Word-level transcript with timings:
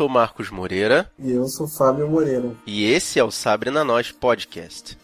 Eu 0.00 0.06
sou 0.06 0.08
Marcos 0.08 0.48
Moreira. 0.48 1.10
E 1.18 1.30
eu 1.30 1.46
sou 1.46 1.68
Fábio 1.68 2.08
Moreira. 2.08 2.52
E 2.66 2.90
esse 2.90 3.18
é 3.18 3.22
o 3.22 3.30
Sabre 3.30 3.70
na 3.70 3.84
Nós 3.84 4.10
Podcast. 4.10 4.96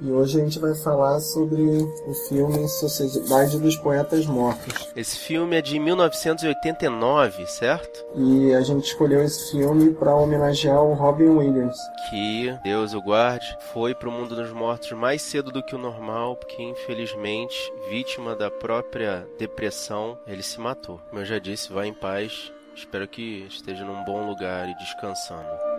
E 0.00 0.10
hoje 0.12 0.40
a 0.40 0.44
gente 0.44 0.60
vai 0.60 0.76
falar 0.76 1.18
sobre 1.18 1.60
o 1.60 2.14
filme 2.28 2.68
Sociedade 2.68 3.58
dos 3.58 3.74
Poetas 3.74 4.24
Mortos. 4.24 4.92
Esse 4.94 5.18
filme 5.18 5.56
é 5.56 5.60
de 5.60 5.80
1989, 5.80 7.46
certo? 7.46 8.04
E 8.14 8.54
a 8.54 8.60
gente 8.60 8.84
escolheu 8.84 9.24
esse 9.24 9.50
filme 9.50 9.92
para 9.92 10.14
homenagear 10.14 10.84
o 10.84 10.94
Robin 10.94 11.30
Williams. 11.30 11.76
Que, 12.08 12.56
Deus 12.62 12.94
o 12.94 13.02
guarde, 13.02 13.58
foi 13.72 13.92
para 13.92 14.08
o 14.08 14.12
mundo 14.12 14.36
dos 14.36 14.52
mortos 14.52 14.92
mais 14.92 15.20
cedo 15.20 15.50
do 15.50 15.64
que 15.64 15.74
o 15.74 15.78
normal, 15.78 16.36
porque 16.36 16.62
infelizmente, 16.62 17.56
vítima 17.90 18.36
da 18.36 18.52
própria 18.52 19.26
depressão, 19.36 20.16
ele 20.28 20.44
se 20.44 20.60
matou. 20.60 21.00
Como 21.08 21.22
eu 21.22 21.26
já 21.26 21.40
disse, 21.40 21.72
vá 21.72 21.84
em 21.84 21.92
paz. 21.92 22.52
Espero 22.76 23.08
que 23.08 23.46
esteja 23.48 23.84
num 23.86 24.04
bom 24.04 24.28
lugar 24.28 24.68
e 24.68 24.74
descansando. 24.76 25.75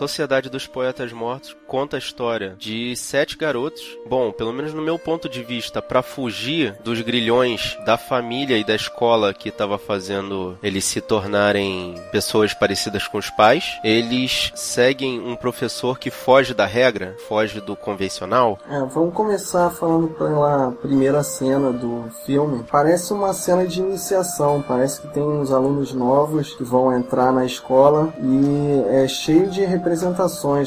Sociedade 0.00 0.48
dos 0.48 0.66
Poetas 0.66 1.12
Mortos 1.12 1.54
conta 1.66 1.96
a 1.96 1.98
história 1.98 2.56
de 2.58 2.96
sete 2.96 3.36
garotos. 3.36 3.98
Bom, 4.08 4.32
pelo 4.32 4.50
menos 4.50 4.72
no 4.72 4.80
meu 4.80 4.98
ponto 4.98 5.28
de 5.28 5.42
vista, 5.44 5.82
para 5.82 6.02
fugir 6.02 6.74
dos 6.82 7.02
grilhões 7.02 7.78
da 7.84 7.98
família 7.98 8.56
e 8.56 8.64
da 8.64 8.74
escola 8.74 9.34
que 9.34 9.50
estava 9.50 9.76
fazendo 9.76 10.58
eles 10.62 10.86
se 10.86 11.02
tornarem 11.02 11.94
pessoas 12.10 12.54
parecidas 12.54 13.06
com 13.06 13.18
os 13.18 13.28
pais, 13.28 13.78
eles 13.84 14.50
seguem 14.54 15.20
um 15.20 15.36
professor 15.36 15.98
que 15.98 16.10
foge 16.10 16.54
da 16.54 16.64
regra, 16.64 17.14
foge 17.28 17.60
do 17.60 17.76
convencional. 17.76 18.58
É, 18.70 18.80
vamos 18.86 19.14
começar 19.14 19.68
falando 19.68 20.08
pela 20.08 20.72
primeira 20.80 21.22
cena 21.22 21.70
do 21.70 22.06
filme. 22.24 22.64
Parece 22.68 23.12
uma 23.12 23.34
cena 23.34 23.66
de 23.66 23.80
iniciação, 23.80 24.64
parece 24.66 25.02
que 25.02 25.08
tem 25.08 25.22
uns 25.22 25.52
alunos 25.52 25.92
novos 25.92 26.54
que 26.54 26.64
vão 26.64 26.96
entrar 26.96 27.32
na 27.32 27.44
escola 27.44 28.14
e 28.18 28.82
é 28.88 29.06
cheio 29.06 29.48
de 29.50 29.60
representações, 29.60 29.89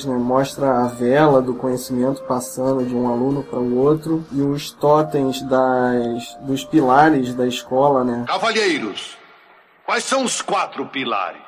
né? 0.06 0.16
Mostra 0.16 0.84
a 0.84 0.88
vela 0.88 1.42
do 1.42 1.54
conhecimento 1.54 2.24
passando 2.24 2.86
de 2.86 2.96
um 2.96 3.08
aluno 3.08 3.44
para 3.44 3.60
o 3.60 3.78
outro 3.78 4.26
e 4.32 4.42
os 4.42 4.72
totens 4.72 5.42
das, 5.44 6.36
dos 6.42 6.64
pilares 6.64 7.34
da 7.34 7.48
escola, 7.48 8.04
né? 8.04 8.26
Cavalheiros, 8.28 9.18
quais 9.86 10.04
são 10.04 10.24
os 10.24 10.42
quatro 10.42 10.86
pilares? 10.88 11.42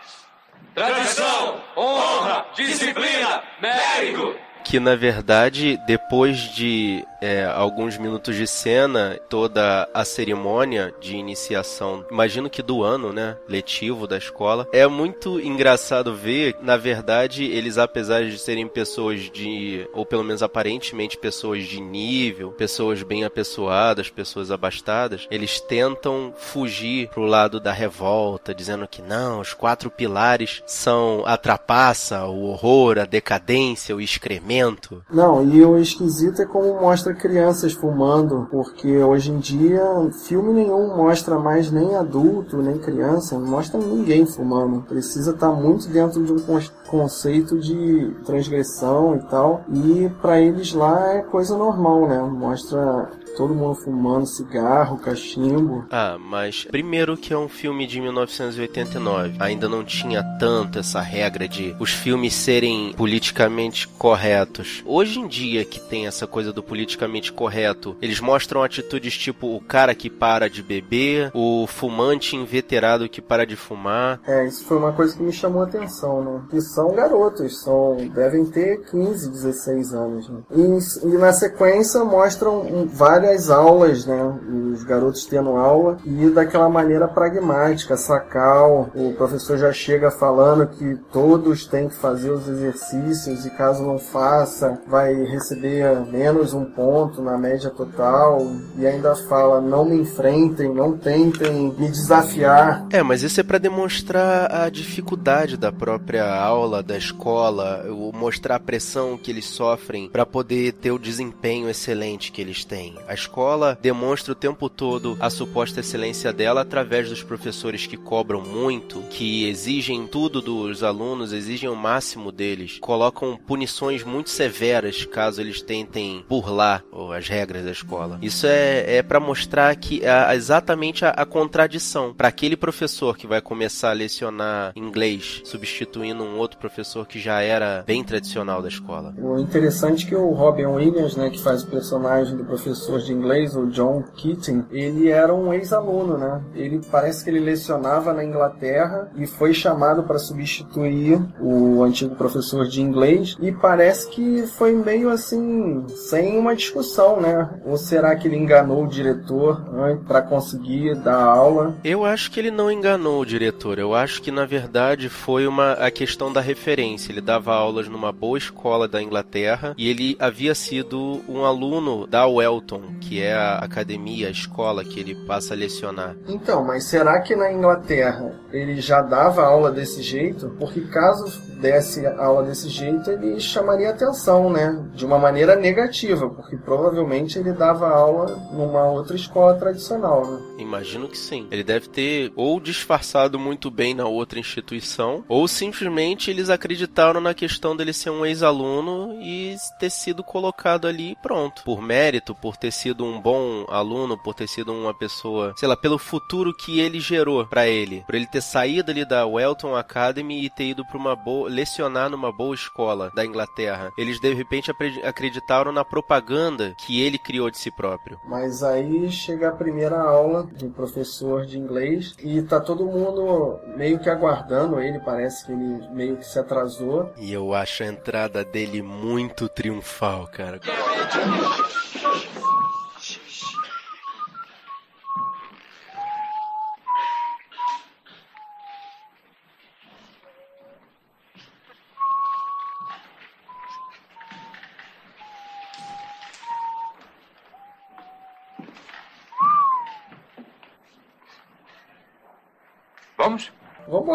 Tradição, 0.74 1.62
honra, 1.78 2.46
disciplina, 2.56 3.42
mérito. 3.62 4.36
Que 4.64 4.80
na 4.80 4.96
verdade, 4.96 5.80
depois 5.86 6.38
de 6.38 7.06
é, 7.26 7.44
alguns 7.44 7.98
minutos 7.98 8.36
de 8.36 8.46
cena, 8.46 9.20
toda 9.28 9.90
a 9.92 10.06
cerimônia 10.06 10.94
de 11.02 11.16
iniciação, 11.16 12.06
imagino 12.12 12.52
que 12.52 12.62
do 12.62 12.84
ano, 12.84 13.12
né, 13.12 13.36
letivo 13.50 14.06
da 14.06 14.16
escola, 14.16 14.68
é 14.72 14.86
muito 14.86 15.40
engraçado 15.40 16.14
ver, 16.14 16.56
na 16.62 16.78
verdade, 16.78 17.44
eles 17.44 17.80
apesar 17.80 18.26
de 18.26 18.38
serem 18.38 18.68
pessoas 18.68 19.22
de, 19.22 19.90
ou 19.92 20.06
pelo 20.06 20.24
menos 20.24 20.44
aparentemente 20.44 21.18
pessoas 21.18 21.64
de 21.64 21.82
nível, 21.82 22.52
pessoas 22.52 23.02
bem 23.02 23.24
apessoadas, 23.24 24.08
pessoas 24.08 24.52
abastadas, 24.52 25.28
eles 25.32 25.60
tentam 25.60 26.32
fugir 26.38 27.10
pro 27.10 27.24
lado 27.24 27.60
da 27.60 27.72
revolta, 27.72 28.54
dizendo 28.54 28.88
que 28.88 29.02
não, 29.02 29.40
os 29.40 29.52
quatro 29.52 29.90
pilares 29.90 30.62
são 30.68 31.24
a 31.26 31.38
trapaça, 31.38 32.26
o 32.26 32.50
horror, 32.50 33.00
a 33.00 33.06
decadência, 33.06 33.96
o 33.96 34.02
excremento. 34.02 35.04
Não, 35.10 35.44
e 35.44 35.66
o 35.66 35.80
esquisito 35.80 36.44
é 36.44 36.46
como 36.46 36.80
mostra 36.80 37.15
crianças 37.16 37.74
fumando, 37.74 38.48
porque 38.52 38.98
hoje 38.98 39.32
em 39.32 39.40
dia 39.40 39.82
filme 40.26 40.54
nenhum 40.54 40.96
mostra 40.96 41.40
mais 41.40 41.72
nem 41.72 41.96
adulto, 41.96 42.58
nem 42.58 42.78
criança, 42.78 43.38
não 43.38 43.48
mostra 43.48 43.80
ninguém 43.80 44.26
fumando. 44.26 44.82
Precisa 44.82 45.32
estar 45.32 45.50
tá 45.50 45.56
muito 45.56 45.88
dentro 45.90 46.24
de 46.24 46.34
um 46.34 46.40
conceito 46.88 47.60
de 47.60 48.16
transgressão 48.26 49.16
e 49.16 49.20
tal. 49.30 49.64
E 49.70 50.10
para 50.22 50.40
eles 50.40 50.74
lá 50.74 51.14
é 51.14 51.22
coisa 51.22 51.58
normal, 51.58 52.08
né? 52.08 52.20
Mostra 52.22 53.10
todo 53.36 53.54
mundo 53.54 53.76
fumando 53.76 54.26
cigarro, 54.26 54.98
cachimbo. 54.98 55.86
Ah, 55.92 56.18
mas 56.20 56.64
primeiro 56.64 57.18
que 57.18 57.34
é 57.34 57.38
um 57.38 57.50
filme 57.50 57.86
de 57.86 58.00
1989, 58.00 59.36
ainda 59.40 59.68
não 59.68 59.84
tinha 59.84 60.24
tanto 60.40 60.80
essa 60.80 61.02
regra 61.02 61.48
de 61.48 61.76
os 61.80 61.92
filmes 61.92 62.34
serem 62.34 62.94
politicamente 62.94 63.88
corretos. 63.88 64.84
Hoje 64.86 65.20
em 65.20 65.28
dia 65.28 65.66
que 65.66 65.80
tem 65.80 66.08
essa 66.08 66.26
coisa 66.26 66.52
do 66.52 66.64
politicamente 66.64 67.32
correto, 67.32 67.96
eles 68.02 68.20
mostram 68.20 68.64
atitudes 68.64 69.18
tipo 69.18 69.56
o 69.56 69.62
cara 69.62 69.94
que 69.94 70.10
para 70.10 70.50
de 70.50 70.64
beber, 70.64 71.32
o 71.34 71.68
fumante 71.68 72.36
inveterado 72.36 73.10
que 73.10 73.22
para 73.22 73.46
de 73.46 73.56
fumar. 73.56 74.20
É, 74.26 74.46
isso 74.46 74.64
foi 74.66 74.78
uma 74.78 74.94
coisa 74.94 75.16
que 75.16 75.24
me 75.24 75.32
chamou 75.32 75.64
a 75.64 75.66
atenção, 75.66 76.24
né? 76.24 76.42
Que 76.50 76.62
são 76.62 76.94
garotos, 76.94 77.62
são 77.62 77.98
devem 78.14 78.46
ter 78.46 78.84
15, 78.90 79.30
16 79.30 79.94
anos. 79.94 80.30
Né? 80.30 80.40
E, 80.52 81.08
e 81.08 81.18
na 81.18 81.34
sequência 81.34 82.04
mostram 82.04 82.88
vários 82.88 83.25
várias 83.26 83.50
aulas, 83.50 84.06
né? 84.06 84.24
Os 84.72 84.84
garotos 84.84 85.26
tendo 85.26 85.52
aula 85.52 85.98
e 86.06 86.30
daquela 86.30 86.70
maneira 86.70 87.08
pragmática, 87.08 87.98
sacal. 87.98 88.90
O 88.94 89.14
professor 89.14 89.58
já 89.58 89.74
chega 89.74 90.12
falando 90.12 90.68
que 90.68 90.96
todos 91.12 91.66
têm 91.66 91.90
que 91.90 91.96
fazer 91.96 92.30
os 92.30 92.48
exercícios 92.48 93.46
e 93.46 93.50
caso 93.52 93.84
não 93.84 93.98
faça, 93.98 94.80
vai 94.88 95.14
receber 95.14 96.06
menos 96.12 96.54
um 96.54 96.66
ponto 96.66 97.22
na 97.22 97.38
média 97.38 97.70
total. 97.70 98.46
E 98.78 98.86
ainda 98.86 99.16
fala: 99.28 99.60
não 99.60 99.86
me 99.86 100.02
enfrentem, 100.02 100.74
não 100.74 100.96
tentem 100.96 101.74
me 101.78 101.90
desafiar. 101.90 102.86
É, 102.92 103.02
mas 103.02 103.24
isso 103.24 103.40
é 103.40 103.44
para 103.44 103.58
demonstrar 103.58 104.54
a 104.54 104.70
dificuldade 104.70 105.58
da 105.58 105.72
própria 105.72 106.32
aula, 106.36 106.84
da 106.84 106.98
escola, 106.98 107.86
mostrar 108.14 108.56
a 108.56 108.60
pressão 108.60 109.18
que 109.18 109.32
eles 109.32 109.46
sofrem 109.46 110.10
para 110.10 110.26
poder 110.26 110.74
ter 110.74 110.92
o 110.92 111.00
desempenho 111.00 111.70
excelente 111.70 112.32
que 112.32 112.42
eles 112.42 112.64
têm. 112.64 112.96
A 113.08 113.15
escola 113.16 113.78
demonstra 113.82 114.34
o 114.34 114.36
tempo 114.36 114.70
todo 114.70 115.18
a 115.20 115.30
suposta 115.30 115.80
excelência 115.80 116.32
dela 116.32 116.62
através 116.62 117.10
dos 117.10 117.24
professores 117.24 117.88
que 117.88 117.98
cobram 117.98 118.42
muito, 118.42 119.02
que 119.10 119.48
exigem 119.50 120.06
tudo 120.06 120.42
dos 120.42 120.84
alunos, 120.84 121.34
exigem 121.34 121.70
o 121.70 121.76
máximo 121.76 122.32
deles, 122.32 122.78
colocam 122.80 123.38
punições 123.38 124.04
muito 124.04 124.30
severas 124.30 125.06
caso 125.06 125.42
eles 125.42 125.62
tentem 125.62 126.24
burlar 126.28 126.84
as 127.16 127.28
regras 127.28 127.64
da 127.64 127.72
escola. 127.72 128.20
Isso 128.22 128.46
é, 128.46 128.98
é 128.98 129.04
para 129.04 129.20
mostrar 129.20 129.76
que 129.76 130.06
é 130.06 130.36
exatamente 130.36 131.06
a, 131.06 131.10
a 131.10 131.26
contradição. 131.26 132.14
Para 132.14 132.28
aquele 132.28 132.56
professor 132.56 133.18
que 133.18 133.26
vai 133.26 133.42
começar 133.42 133.90
a 133.90 133.94
lecionar 133.94 134.74
inglês, 134.76 135.42
substituindo 135.46 136.24
um 136.24 136.38
outro 136.38 136.58
professor 136.58 137.08
que 137.08 137.20
já 137.20 137.42
era 137.42 137.84
bem 137.86 138.04
tradicional 138.04 138.62
da 138.62 138.68
escola. 138.68 139.14
O 139.18 139.40
interessante 139.40 140.06
é 140.06 140.10
que 140.10 140.16
o 140.16 140.32
Robin 140.32 140.66
Williams, 140.66 141.16
né, 141.16 141.30
que 141.30 141.42
faz 141.42 141.64
o 141.64 141.68
personagem 141.68 142.36
do 142.36 142.44
professor 142.44 143.00
de 143.06 143.14
inglês, 143.14 143.56
o 143.56 143.68
John 143.68 144.04
Keating, 144.16 144.66
ele 144.72 145.10
era 145.10 145.34
um 145.34 145.54
ex-aluno, 145.54 146.18
né? 146.18 146.42
Ele 146.54 146.82
parece 146.92 147.24
que 147.24 147.30
ele 147.30 147.40
lecionava 147.40 148.14
na 148.14 148.24
Inglaterra 148.24 149.10
e 149.16 149.26
foi 149.26 149.54
chamado 149.54 150.04
para 150.04 150.20
substituir 150.20 151.22
o 151.40 151.84
antigo 151.84 152.16
professor 152.16 152.68
de 152.68 152.82
inglês 152.82 153.36
e 153.40 153.52
parece 153.52 154.10
que 154.10 154.48
foi 154.48 154.74
meio 154.74 155.10
assim, 155.10 155.86
sem 155.88 156.38
uma 156.38 156.56
discussão, 156.56 157.22
né? 157.22 157.50
Ou 157.66 157.78
será 157.78 158.16
que 158.16 158.28
ele 158.28 158.38
enganou 158.38 158.84
o 158.84 158.88
diretor 158.88 159.62
né, 159.72 160.00
para 160.08 160.22
conseguir 160.22 160.96
dar 160.96 161.24
aula? 161.24 161.76
Eu 161.84 162.04
acho 162.04 162.32
que 162.32 162.40
ele 162.40 162.52
não 162.52 162.72
enganou 162.72 163.22
o 163.22 163.26
diretor. 163.26 163.80
Eu 163.80 163.94
acho 163.94 164.22
que 164.22 164.32
na 164.32 164.46
verdade 164.46 165.10
foi 165.10 165.48
uma 165.48 165.74
a 165.74 165.92
questão 165.92 166.32
da 166.32 166.42
referência. 166.42 167.12
Ele 167.12 167.22
dava 167.22 167.54
aulas 167.54 167.88
numa 167.88 168.12
boa 168.12 168.38
escola 168.38 168.88
da 168.88 169.02
Inglaterra 169.02 169.74
e 169.78 169.90
ele 169.90 170.16
havia 170.20 170.56
sido 170.56 171.22
um 171.28 171.44
aluno 171.46 172.08
da 172.08 172.26
Welton, 172.26 172.82
que 173.00 173.22
é 173.22 173.34
a 173.34 173.60
academia, 173.60 174.28
a 174.28 174.32
escola 174.32 174.84
que 174.84 175.00
ele 175.00 175.16
passa 175.26 175.54
a 175.54 175.58
lecionar. 175.58 176.16
Então, 176.28 176.64
mas 176.64 176.86
será 176.86 177.22
que 177.22 177.36
na 177.36 177.52
Inglaterra 177.52 178.34
ele 178.52 178.80
já 178.82 179.02
dava 179.02 179.44
aula 179.46 179.72
desse 179.72 180.02
jeito? 180.02 180.50
Porque 180.60 180.82
caso 180.82 181.42
desse 181.60 182.06
aula 182.06 182.44
desse 182.44 182.70
jeito, 182.70 183.10
ele 183.10 183.40
chamaria 183.40 183.90
atenção, 183.90 184.50
né? 184.50 184.84
De 184.94 185.06
uma 185.06 185.18
maneira 185.18 185.56
negativa, 185.56 186.30
porque 186.30 186.58
provavelmente 186.58 187.40
ele 187.40 187.54
dava 187.54 187.90
aula 187.90 188.36
numa 188.52 188.86
outra 188.90 189.16
escola 189.16 189.56
tradicional, 189.56 190.26
né? 190.26 190.40
Imagino 190.58 191.08
que 191.08 191.18
sim. 191.18 191.48
Ele 191.52 191.64
deve 191.64 191.90
ter 191.90 192.32
ou 192.36 192.60
disfarçado 192.60 193.38
muito 193.40 193.70
bem 193.70 193.94
na 193.94 194.06
outra 194.06 194.40
instituição, 194.40 195.24
ou 195.28 195.48
simplesmente 195.48 196.30
eles 196.30 196.50
acreditaram 196.50 197.20
na 197.20 197.34
questão 197.34 197.76
dele 197.76 197.94
ser 197.94 198.10
um 198.10 198.26
ex-aluno 198.26 199.20
e 199.22 199.56
ter 199.80 199.90
sido 199.90 200.24
colocado 200.24 200.88
ali 200.88 201.12
e 201.12 201.16
pronto. 201.16 201.64
Por 201.64 201.82
mérito, 201.82 202.34
por 202.36 202.58
ter 202.58 202.72
sido 202.72 203.06
um 203.06 203.20
bom 203.20 203.66
aluno, 203.70 204.18
por 204.18 204.34
ter 204.34 204.48
sido 204.48 204.74
uma 204.74 204.94
pessoa, 204.94 205.54
sei 205.58 205.68
lá, 205.68 205.76
pelo 205.76 205.98
futuro 205.98 206.54
que 206.54 206.80
ele 206.80 207.00
gerou 207.00 207.46
para 207.46 207.68
ele. 207.68 208.04
Por 208.06 208.16
ele 208.16 208.28
ter 208.28 208.42
saído 208.42 208.92
ali 208.92 209.06
da 209.06 209.26
Welton 209.26 209.76
Academy 209.76 210.44
e 210.44 210.50
ter 210.50 210.66
ido 210.66 210.86
para 210.86 210.98
uma 210.98 211.16
boa 211.16 211.50
lecionar 211.50 212.10
numa 212.10 212.32
boa 212.32 212.56
escola 212.56 213.12
da 213.16 213.26
Inglaterra. 213.26 213.92
Eles 213.98 214.20
de 214.20 214.34
repente 214.34 214.72
acreditaram 215.04 215.72
na 215.72 215.84
propaganda 215.84 216.76
que 216.78 217.02
ele 217.02 217.18
criou 217.18 217.50
de 217.50 217.58
si 217.58 217.72
próprio. 217.72 218.20
Mas 218.26 218.64
aí 218.64 219.12
chega 219.12 219.50
a 219.50 219.56
primeira 219.56 220.02
aula 220.02 220.45
do 220.46 220.70
professor 220.70 221.46
de 221.46 221.58
inglês 221.58 222.14
e 222.20 222.42
tá 222.42 222.60
todo 222.60 222.86
mundo 222.86 223.60
meio 223.76 224.00
que 224.00 224.10
aguardando 224.10 224.80
ele, 224.80 225.00
parece 225.00 225.46
que 225.46 225.52
ele 225.52 225.88
meio 225.90 226.18
que 226.18 226.26
se 226.26 226.40
atrasou. 226.40 227.12
E 227.18 227.32
eu 227.32 227.54
acho 227.54 227.84
a 227.84 227.88
entrada 227.88 228.44
dele 228.44 228.82
muito 228.82 229.50
triunfal, 229.50 230.28
cara. 230.28 230.60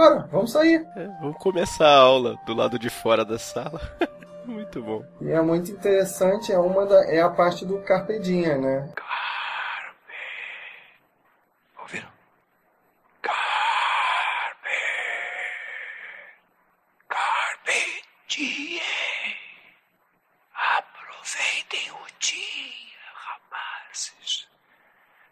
Vambora, 0.01 0.27
vamos 0.33 0.53
sair. 0.53 0.87
É, 0.97 1.07
vamos 1.21 1.37
começar 1.37 1.87
a 1.87 1.99
aula 1.99 2.35
do 2.47 2.55
lado 2.55 2.79
de 2.79 2.89
fora 2.89 3.23
da 3.23 3.39
sala. 3.39 3.79
muito 4.47 4.83
bom. 4.83 5.05
E 5.21 5.31
é 5.31 5.43
muito 5.43 5.71
interessante, 5.71 6.51
é 6.51 6.59
uma 6.59 6.87
da, 6.87 7.05
é 7.05 7.21
a 7.21 7.29
parte 7.29 7.67
do 7.67 7.79
carpedinha, 7.83 8.57
né? 8.57 8.91
Carpe. 8.97 10.15
Ouviram? 11.83 12.09
Carpe. 13.21 14.71
Carpe 17.07 18.03
diem. 18.27 18.81
Aproveitem 20.79 21.93
o 21.93 22.07
dia, 22.19 23.05
rapazes. 23.15 24.49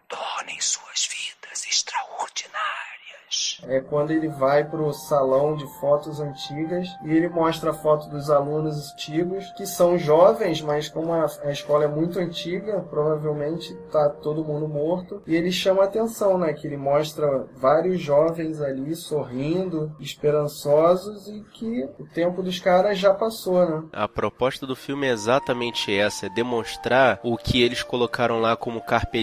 Tornem 0.08 0.60
suas 0.60 1.08
vidas 1.10 1.66
extraordinárias. 1.66 3.62
É 3.66 3.77
quando 3.88 4.10
ele 4.10 4.28
vai 4.28 4.64
pro 4.64 4.92
salão 4.92 5.54
de 5.54 5.66
fotos 5.78 6.20
antigas 6.20 6.88
e 7.04 7.12
ele 7.12 7.28
mostra 7.28 7.70
a 7.70 7.74
foto 7.74 8.08
dos 8.08 8.30
alunos 8.30 8.92
antigos, 8.92 9.52
que 9.56 9.66
são 9.66 9.98
jovens, 9.98 10.62
mas 10.62 10.88
como 10.88 11.12
a, 11.12 11.26
a 11.44 11.50
escola 11.50 11.84
é 11.84 11.88
muito 11.88 12.18
antiga, 12.18 12.80
provavelmente 12.90 13.74
tá 13.90 14.08
todo 14.08 14.44
mundo 14.44 14.68
morto. 14.68 15.22
E 15.26 15.34
ele 15.34 15.52
chama 15.52 15.82
a 15.82 15.86
atenção, 15.86 16.38
né? 16.38 16.52
Que 16.52 16.66
ele 16.66 16.76
mostra 16.76 17.46
vários 17.56 18.00
jovens 18.00 18.60
ali 18.60 18.94
sorrindo, 18.94 19.92
esperançosos 20.00 21.28
e 21.28 21.44
que 21.52 21.88
o 21.98 22.06
tempo 22.06 22.42
dos 22.42 22.58
caras 22.58 22.98
já 22.98 23.12
passou, 23.12 23.66
né? 23.66 23.84
A 23.92 24.08
proposta 24.08 24.66
do 24.66 24.76
filme 24.76 25.06
é 25.06 25.10
exatamente 25.10 25.94
essa, 25.94 26.26
é 26.26 26.28
demonstrar 26.28 27.20
o 27.22 27.36
que 27.36 27.62
eles 27.62 27.82
colocaram 27.82 28.40
lá 28.40 28.56
como 28.56 28.80
carpe 28.80 29.18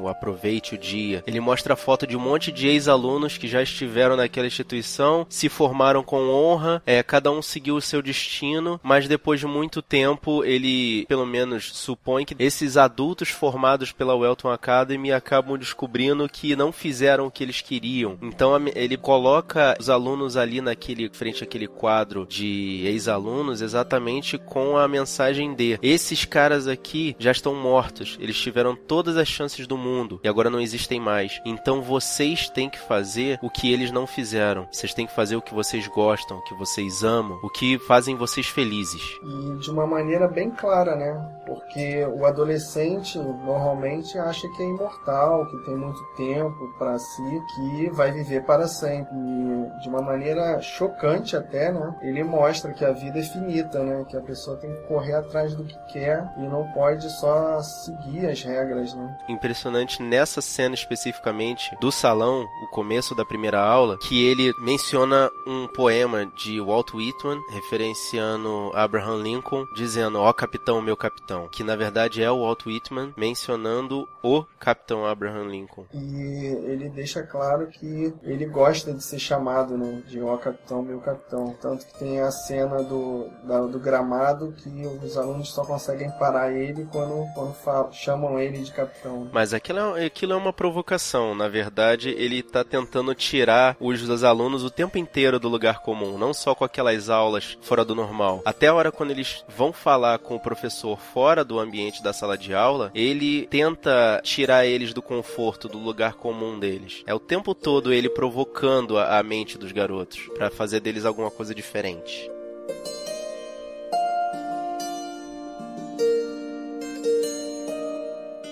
o 0.00 0.08
aproveite 0.08 0.74
o 0.74 0.78
dia. 0.78 1.22
Ele 1.26 1.40
mostra 1.40 1.74
a 1.74 1.76
foto 1.76 2.06
de 2.06 2.16
um 2.16 2.20
monte 2.20 2.50
de 2.50 2.68
ex-alunos 2.68 3.36
que 3.36 3.48
já 3.48 3.62
estiveram 3.62 3.95
naquela 4.16 4.46
instituição, 4.46 5.26
se 5.28 5.48
formaram 5.48 6.02
com 6.02 6.28
honra, 6.28 6.82
é, 6.84 7.02
cada 7.02 7.30
um 7.30 7.40
seguiu 7.40 7.76
o 7.76 7.80
seu 7.80 8.02
destino, 8.02 8.80
mas 8.82 9.08
depois 9.08 9.40
de 9.40 9.46
muito 9.46 9.80
tempo 9.80 10.44
ele, 10.44 11.06
pelo 11.06 11.24
menos, 11.24 11.72
supõe 11.74 12.24
que 12.24 12.36
esses 12.38 12.76
adultos 12.76 13.30
formados 13.30 13.92
pela 13.92 14.14
Welton 14.14 14.50
Academy 14.50 15.12
acabam 15.12 15.58
descobrindo 15.58 16.28
que 16.28 16.54
não 16.54 16.72
fizeram 16.72 17.26
o 17.26 17.30
que 17.30 17.42
eles 17.42 17.60
queriam. 17.60 18.18
Então 18.20 18.54
ele 18.74 18.96
coloca 18.96 19.76
os 19.78 19.88
alunos 19.88 20.36
ali 20.36 20.60
naquele 20.60 21.08
frente 21.08 21.42
àquele 21.42 21.66
quadro 21.66 22.26
de 22.28 22.82
ex-alunos 22.84 23.60
exatamente 23.60 24.38
com 24.38 24.76
a 24.76 24.86
mensagem 24.88 25.54
de 25.54 25.78
esses 25.82 26.24
caras 26.24 26.68
aqui 26.68 27.16
já 27.18 27.30
estão 27.30 27.54
mortos, 27.54 28.16
eles 28.20 28.38
tiveram 28.38 28.74
todas 28.74 29.16
as 29.16 29.28
chances 29.28 29.66
do 29.66 29.76
mundo 29.76 30.20
e 30.22 30.28
agora 30.28 30.50
não 30.50 30.60
existem 30.60 31.00
mais. 31.00 31.40
Então 31.44 31.82
vocês 31.82 32.48
têm 32.48 32.68
que 32.68 32.78
fazer 32.78 33.38
o 33.42 33.50
que 33.50 33.72
eles 33.72 33.85
não 33.90 34.06
fizeram. 34.06 34.66
Vocês 34.70 34.94
têm 34.94 35.06
que 35.06 35.14
fazer 35.14 35.36
o 35.36 35.42
que 35.42 35.54
vocês 35.54 35.86
gostam, 35.86 36.38
o 36.38 36.42
que 36.42 36.54
vocês 36.54 37.04
amam, 37.04 37.38
o 37.42 37.50
que 37.50 37.78
fazem 37.78 38.16
vocês 38.16 38.46
felizes. 38.46 39.02
E 39.22 39.58
de 39.58 39.70
uma 39.70 39.86
maneira 39.86 40.28
bem 40.28 40.50
clara, 40.50 40.96
né? 40.96 41.14
Porque 41.46 42.04
o 42.06 42.24
adolescente 42.26 43.18
normalmente 43.18 44.18
acha 44.18 44.48
que 44.48 44.62
é 44.62 44.66
imortal, 44.66 45.46
que 45.46 45.64
tem 45.64 45.76
muito 45.76 46.02
tempo 46.16 46.74
para 46.78 46.98
si, 46.98 47.42
que 47.54 47.90
vai 47.90 48.10
viver 48.12 48.44
para 48.44 48.66
sempre. 48.66 49.14
E 49.14 49.80
de 49.80 49.88
uma 49.88 50.02
maneira 50.02 50.60
chocante 50.60 51.36
até, 51.36 51.72
né? 51.72 51.94
Ele 52.02 52.22
mostra 52.24 52.72
que 52.72 52.84
a 52.84 52.92
vida 52.92 53.18
é 53.18 53.22
finita, 53.22 53.82
né? 53.82 54.04
Que 54.08 54.16
a 54.16 54.20
pessoa 54.20 54.56
tem 54.56 54.72
que 54.72 54.82
correr 54.88 55.14
atrás 55.14 55.54
do 55.54 55.64
que 55.64 55.76
quer 55.92 56.28
e 56.36 56.42
não 56.42 56.66
pode 56.72 57.08
só 57.18 57.60
seguir 57.62 58.26
as 58.26 58.42
regras, 58.42 58.94
né? 58.94 59.16
Impressionante 59.28 60.02
nessa 60.02 60.40
cena 60.40 60.74
especificamente 60.74 61.76
do 61.80 61.90
salão, 61.92 62.46
o 62.62 62.66
começo 62.68 63.14
da 63.14 63.24
primeira 63.24 63.60
aula, 63.60 63.75
que 64.00 64.24
ele 64.24 64.52
menciona 64.58 65.30
um 65.46 65.66
poema 65.66 66.26
de 66.36 66.60
Walt 66.60 66.94
Whitman, 66.94 67.40
referenciando 67.50 68.70
Abraham 68.74 69.22
Lincoln, 69.22 69.64
dizendo, 69.74 70.18
ó 70.18 70.28
oh, 70.28 70.34
capitão, 70.34 70.80
meu 70.80 70.96
capitão, 70.96 71.48
que 71.48 71.62
na 71.62 71.76
verdade 71.76 72.22
é 72.22 72.30
o 72.30 72.40
Walt 72.40 72.66
Whitman 72.66 73.12
mencionando 73.16 74.08
o 74.22 74.44
capitão 74.58 75.06
Abraham 75.06 75.48
Lincoln. 75.48 75.84
E 75.92 76.46
ele 76.66 76.88
deixa 76.88 77.22
claro 77.22 77.66
que 77.68 78.12
ele 78.22 78.46
gosta 78.46 78.92
de 78.92 79.02
ser 79.02 79.18
chamado, 79.18 79.76
né, 79.76 80.02
de 80.06 80.20
ó 80.20 80.34
oh, 80.34 80.38
capitão, 80.38 80.82
meu 80.82 81.00
capitão. 81.00 81.56
Tanto 81.60 81.86
que 81.86 81.98
tem 81.98 82.20
a 82.20 82.30
cena 82.30 82.82
do, 82.82 83.28
da, 83.44 83.60
do 83.60 83.78
gramado 83.78 84.52
que 84.56 84.86
os 84.86 85.16
alunos 85.16 85.52
só 85.52 85.64
conseguem 85.64 86.10
parar 86.18 86.52
ele 86.52 86.86
quando, 86.90 87.26
quando 87.34 87.54
falam, 87.54 87.92
chamam 87.92 88.38
ele 88.38 88.58
de 88.62 88.72
capitão. 88.72 89.28
Mas 89.32 89.52
aquilo 89.54 89.96
é, 89.96 90.06
aquilo 90.06 90.32
é 90.32 90.36
uma 90.36 90.52
provocação, 90.52 91.34
na 91.34 91.48
verdade 91.48 92.10
ele 92.10 92.40
está 92.40 92.64
tentando 92.64 93.14
tirar 93.14 93.65
os 93.80 94.22
alunos 94.22 94.62
o 94.62 94.70
tempo 94.70 94.98
inteiro 94.98 95.40
do 95.40 95.48
lugar 95.48 95.80
comum, 95.80 96.18
não 96.18 96.34
só 96.34 96.54
com 96.54 96.64
aquelas 96.64 97.08
aulas 97.08 97.56
fora 97.62 97.84
do 97.84 97.94
normal. 97.94 98.42
Até 98.44 98.68
a 98.68 98.74
hora 98.74 98.92
quando 98.92 99.10
eles 99.10 99.44
vão 99.48 99.72
falar 99.72 100.18
com 100.18 100.36
o 100.36 100.40
professor 100.40 100.98
fora 100.98 101.44
do 101.44 101.58
ambiente 101.58 102.02
da 102.02 102.12
sala 102.12 102.36
de 102.36 102.54
aula, 102.54 102.90
ele 102.94 103.46
tenta 103.46 104.20
tirar 104.22 104.66
eles 104.66 104.92
do 104.92 105.02
conforto, 105.02 105.68
do 105.68 105.78
lugar 105.78 106.14
comum 106.14 106.58
deles. 106.58 107.02
É 107.06 107.14
o 107.14 107.20
tempo 107.20 107.54
todo 107.54 107.92
ele 107.92 108.08
provocando 108.08 108.98
a 108.98 109.22
mente 109.22 109.58
dos 109.58 109.72
garotos 109.72 110.20
para 110.34 110.50
fazer 110.50 110.80
deles 110.80 111.04
alguma 111.04 111.30
coisa 111.30 111.54
diferente. 111.54 112.30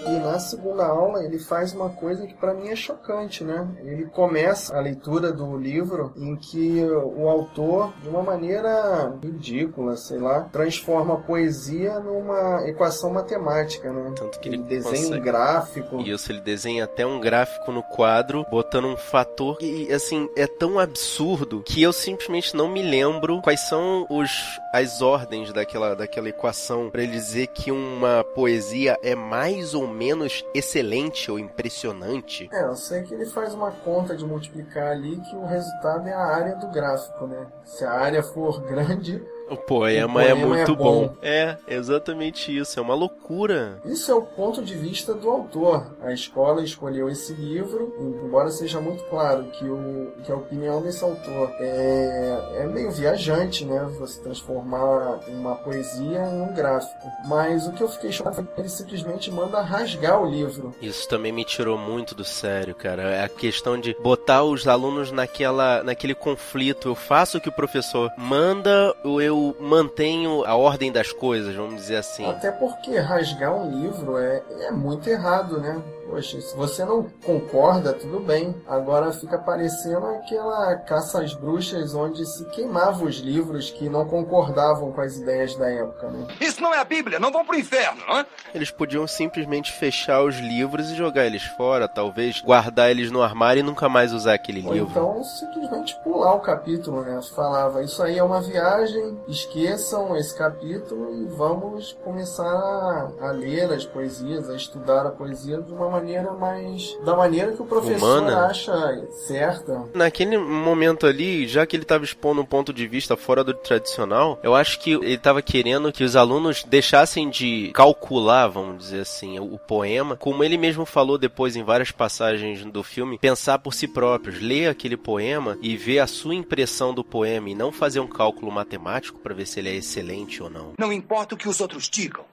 E 0.07 0.19
na 0.19 0.39
segunda 0.39 0.87
aula 0.87 1.25
ele 1.25 1.39
faz 1.39 1.73
uma 1.73 1.91
coisa 1.91 2.27
que 2.27 2.35
para 2.35 2.55
mim 2.55 2.69
é 2.69 2.77
chocante, 2.77 3.43
né? 3.43 3.67
Ele 3.83 4.07
começa 4.07 4.77
a 4.77 4.81
leitura 4.81 5.33
do 5.33 5.57
livro 5.57 6.13
em 6.17 6.37
que 6.37 6.85
o 6.85 7.29
autor, 7.29 7.93
de 8.03 8.09
uma 8.09 8.23
maneira 8.23 9.17
ridícula, 9.23 9.97
sei 9.97 10.19
lá, 10.19 10.43
transforma 10.53 11.15
a 11.15 11.19
poesia 11.19 11.99
numa 12.01 12.69
equação 12.69 13.13
matemática, 13.13 13.93
né? 13.93 14.13
Tanto 14.17 14.39
que 14.41 14.49
ele, 14.49 14.57
ele 14.57 14.65
desenha 14.65 14.97
consegue... 14.97 15.21
um 15.21 15.23
gráfico. 15.23 16.01
Isso, 16.01 16.33
ele 16.33 16.41
desenha 16.41 16.85
até 16.85 17.07
um 17.07 17.21
gráfico 17.21 17.73
no 17.73 17.83
quadro, 17.83 18.45
botando 18.51 18.87
um 18.87 18.97
fator 18.97 19.59
que, 19.59 19.93
assim, 19.93 20.29
é 20.37 20.47
tão 20.47 20.79
absurdo 20.79 21.63
que 21.65 21.83
eu 21.83 21.93
simplesmente 21.93 22.57
não 22.57 22.69
me 22.69 22.83
lembro 22.83 23.41
quais 23.43 23.61
são 23.61 24.07
os 24.11 24.31
as 24.73 25.01
ordens 25.01 25.53
daquela, 25.53 25.95
daquela 25.95 26.29
equação 26.29 26.91
para 26.91 27.05
ele 27.05 27.13
dizer 27.13 27.47
que 27.47 27.71
uma 27.71 28.25
poesia 28.35 28.99
é 29.03 29.15
mais 29.15 29.73
ou 29.73 29.87
menos 29.95 30.45
excelente 30.53 31.31
ou 31.31 31.39
impressionante? 31.39 32.49
É, 32.53 32.65
eu 32.65 32.77
sei 32.77 33.03
que 33.03 33.15
ele 33.15 33.27
faz 33.27 33.55
uma 33.55 33.71
conta 33.71 34.17
de 34.17 34.25
multiplicar 34.25 34.89
ali 34.89 35.21
que 35.21 35.37
o 35.37 35.47
resultado 35.47 36.09
é 36.09 36.13
a 36.13 36.27
área 36.27 36.57
do 36.57 36.69
gráfico, 36.69 37.27
né? 37.27 37.47
Se 37.65 37.85
a 37.85 37.93
área 37.93 38.23
for 38.23 38.61
grande, 38.67 39.23
o 39.51 39.57
poema, 39.57 40.21
o 40.21 40.25
poema 40.25 40.41
é 40.41 40.47
muito 40.47 40.73
é 40.73 40.75
bom. 40.75 41.09
bom. 41.09 41.17
É, 41.23 41.57
exatamente 41.69 42.57
isso. 42.57 42.79
É 42.79 42.83
uma 42.83 42.95
loucura. 42.95 43.81
Isso 43.85 44.11
é 44.11 44.15
o 44.15 44.23
ponto 44.23 44.63
de 44.63 44.75
vista 44.75 45.15
do 45.15 45.29
autor. 45.29 45.95
A 46.01 46.13
escola 46.13 46.63
escolheu 46.63 47.09
esse 47.09 47.33
livro, 47.35 47.95
embora 48.25 48.51
seja 48.51 48.81
muito 48.81 49.05
claro 49.05 49.45
que, 49.53 49.65
o, 49.65 50.13
que 50.25 50.33
a 50.33 50.37
opinião 50.37 50.83
desse 50.83 51.05
autor 51.05 51.51
é, 51.59 52.63
é 52.63 52.67
meio 52.67 52.91
viajante, 52.91 53.65
né? 53.65 53.87
Você 53.99 54.21
transformar 54.23 55.21
uma 55.29 55.57
poesia 55.57 56.25
em 56.27 56.41
um 56.41 56.55
gráfico. 56.55 57.07
Mas 57.27 57.67
o 57.67 57.73
que 57.73 57.83
eu 57.83 57.89
fiquei 57.89 58.13
chocado 58.13 58.37
foi 58.37 58.45
que 58.45 58.61
ele 58.61 58.69
simplesmente 58.69 59.31
manda 59.31 59.61
rasgar 59.61 60.23
o 60.23 60.27
livro. 60.27 60.75
Isso 60.81 61.09
também 61.09 61.33
me 61.33 61.45
tirou 61.45 61.77
muito 61.77 62.15
do 62.15 62.25
sério, 62.25 62.75
cara. 62.75 63.03
É 63.03 63.25
a 63.25 63.29
questão 63.29 63.79
de 63.79 63.95
botar 64.03 64.43
os 64.43 64.67
alunos 64.67 65.13
naquela, 65.13 65.83
naquele 65.83 66.15
conflito. 66.15 66.89
Eu 66.89 66.95
faço 66.95 67.39
o 67.39 67.41
que 67.41 67.49
o 67.49 67.53
professor 67.53 68.11
manda 68.17 68.95
ou 69.05 69.21
eu 69.21 69.34
eu 69.35 69.57
mantenho 69.61 70.45
a 70.45 70.55
ordem 70.55 70.93
das 70.93 71.13
coisas, 71.13 71.55
vamos 71.55 71.77
dizer 71.77 71.97
assim. 71.97 72.25
Até 72.29 72.51
porque 72.51 72.97
rasgar 72.99 73.55
um 73.55 73.71
livro 73.71 74.17
é, 74.17 74.43
é 74.61 74.71
muito 74.71 75.09
errado, 75.09 75.61
né? 75.61 75.83
Poxa, 76.09 76.41
se 76.41 76.55
você 76.57 76.85
não 76.85 77.07
concorda, 77.25 77.93
tudo 77.93 78.21
bem. 78.21 78.55
Agora 78.69 79.11
fica 79.13 79.37
parecendo 79.39 80.07
aquela 80.07 80.77
caça 80.77 81.23
às 81.23 81.35
bruxas 81.35 81.95
onde 81.95 82.25
se 82.25 82.45
queimava 82.51 83.05
os 83.05 83.17
livros 83.17 83.71
que 83.71 83.89
não 83.89 84.05
concordavam 84.05 84.93
com 84.93 85.01
as 85.01 85.17
ideias 85.17 85.57
da 85.57 85.69
época, 85.69 86.09
né? 86.09 86.27
Isso 86.41 86.63
não 86.63 86.73
é 86.73 86.79
a 86.79 86.85
Bíblia, 86.85 87.19
não 87.19 87.33
vão 87.33 87.45
pro 87.45 87.59
inferno, 87.59 88.01
não 88.07 88.19
é? 88.19 88.27
Eles 88.55 88.71
podiam 88.71 89.07
simplesmente 89.09 89.73
fechar 89.73 90.23
os 90.23 90.37
livros 90.37 90.91
e 90.91 90.95
jogar 90.95 91.25
eles 91.25 91.43
fora, 91.43 91.89
talvez 91.89 92.41
guardar 92.41 92.91
eles 92.91 93.11
no 93.11 93.23
armário 93.23 93.61
e 93.61 93.63
nunca 93.65 93.89
mais 93.89 94.13
usar 94.13 94.35
aquele 94.35 94.65
Ou 94.65 94.73
livro. 94.73 94.91
então 94.91 95.25
simplesmente 95.25 95.97
pular 96.05 96.35
o 96.35 96.41
capítulo, 96.41 97.03
né? 97.03 97.19
Falava, 97.35 97.83
isso 97.83 98.03
aí 98.03 98.19
é 98.19 98.23
uma 98.23 98.41
viagem, 98.41 99.19
esqueçam 99.29 100.17
esse 100.17 100.37
capítulo 100.37 101.15
e 101.15 101.25
vamos 101.25 101.97
começar 102.05 103.13
a, 103.21 103.31
ler 103.33 103.73
as 103.73 103.85
poesias, 103.85 104.49
a 104.51 104.57
estudar 104.57 105.07
a 105.07 105.11
poesia 105.11 105.61
de 105.61 105.73
uma 105.73 105.89
maneira 105.89 106.33
mais. 106.33 106.97
da 107.05 107.17
maneira 107.17 107.53
que 107.53 107.63
o 107.63 107.67
professor 107.67 108.21
Humana. 108.21 108.47
acha 108.47 109.07
certa. 109.27 109.85
Naquele 109.95 110.37
momento 110.37 111.07
ali, 111.07 111.47
já 111.47 111.67
que 111.67 111.77
ele 111.77 111.85
estava 111.85 112.05
expondo 112.05 112.41
um 112.41 112.47
ponto 112.47 112.73
de 112.73 112.87
vista 112.87 113.17
fora 113.17 113.43
do 113.43 113.55
tradicional, 113.55 114.39
eu 114.43 114.55
acho 114.55 114.79
que 114.81 114.93
ele 114.93 115.15
estava 115.15 115.41
querendo 115.41 115.93
que 115.93 116.05
os 116.05 116.17
alunos 116.17 116.65
deixassem 116.65 117.31
de 117.31 117.71
calcular, 117.75 118.49
vamos 118.49 118.79
dizer 118.79 119.01
assim, 119.01 119.39
o 119.39 119.59
poema, 119.59 120.17
como 120.17 120.45
ele 120.45 120.59
mesmo 120.59 120.85
falou 120.85 121.17
depois 121.19 121.57
em 121.57 121.63
várias 121.63 121.91
passagens 121.91 122.65
do 122.65 122.83
filme, 122.83 123.19
pensar 123.19 123.59
por 123.59 123.73
si 123.73 123.89
próprios, 123.89 124.41
ler 124.41 124.69
aquele 124.69 124.97
poema 124.97 125.57
e 125.61 125.77
ver 125.77 126.01
a 126.01 126.07
sua 126.07 126.35
impressão 126.35 126.93
do 126.93 127.05
poema 127.05 127.51
e 127.51 127.55
não 127.55 127.73
fazer 127.73 128.01
um 128.01 128.07
cálculo 128.07 128.51
matemático 128.51 129.14
para 129.23 129.35
ver 129.35 129.47
se 129.47 129.61
ele 129.61 129.71
é 129.71 129.75
excelente 129.77 130.43
ou 130.43 130.51
não. 130.51 130.73
Não 130.79 130.93
importa 130.93 131.35
o 131.35 131.39
que 131.39 131.49
os 131.49 131.61
outros 131.61 131.89
digam. 131.89 132.25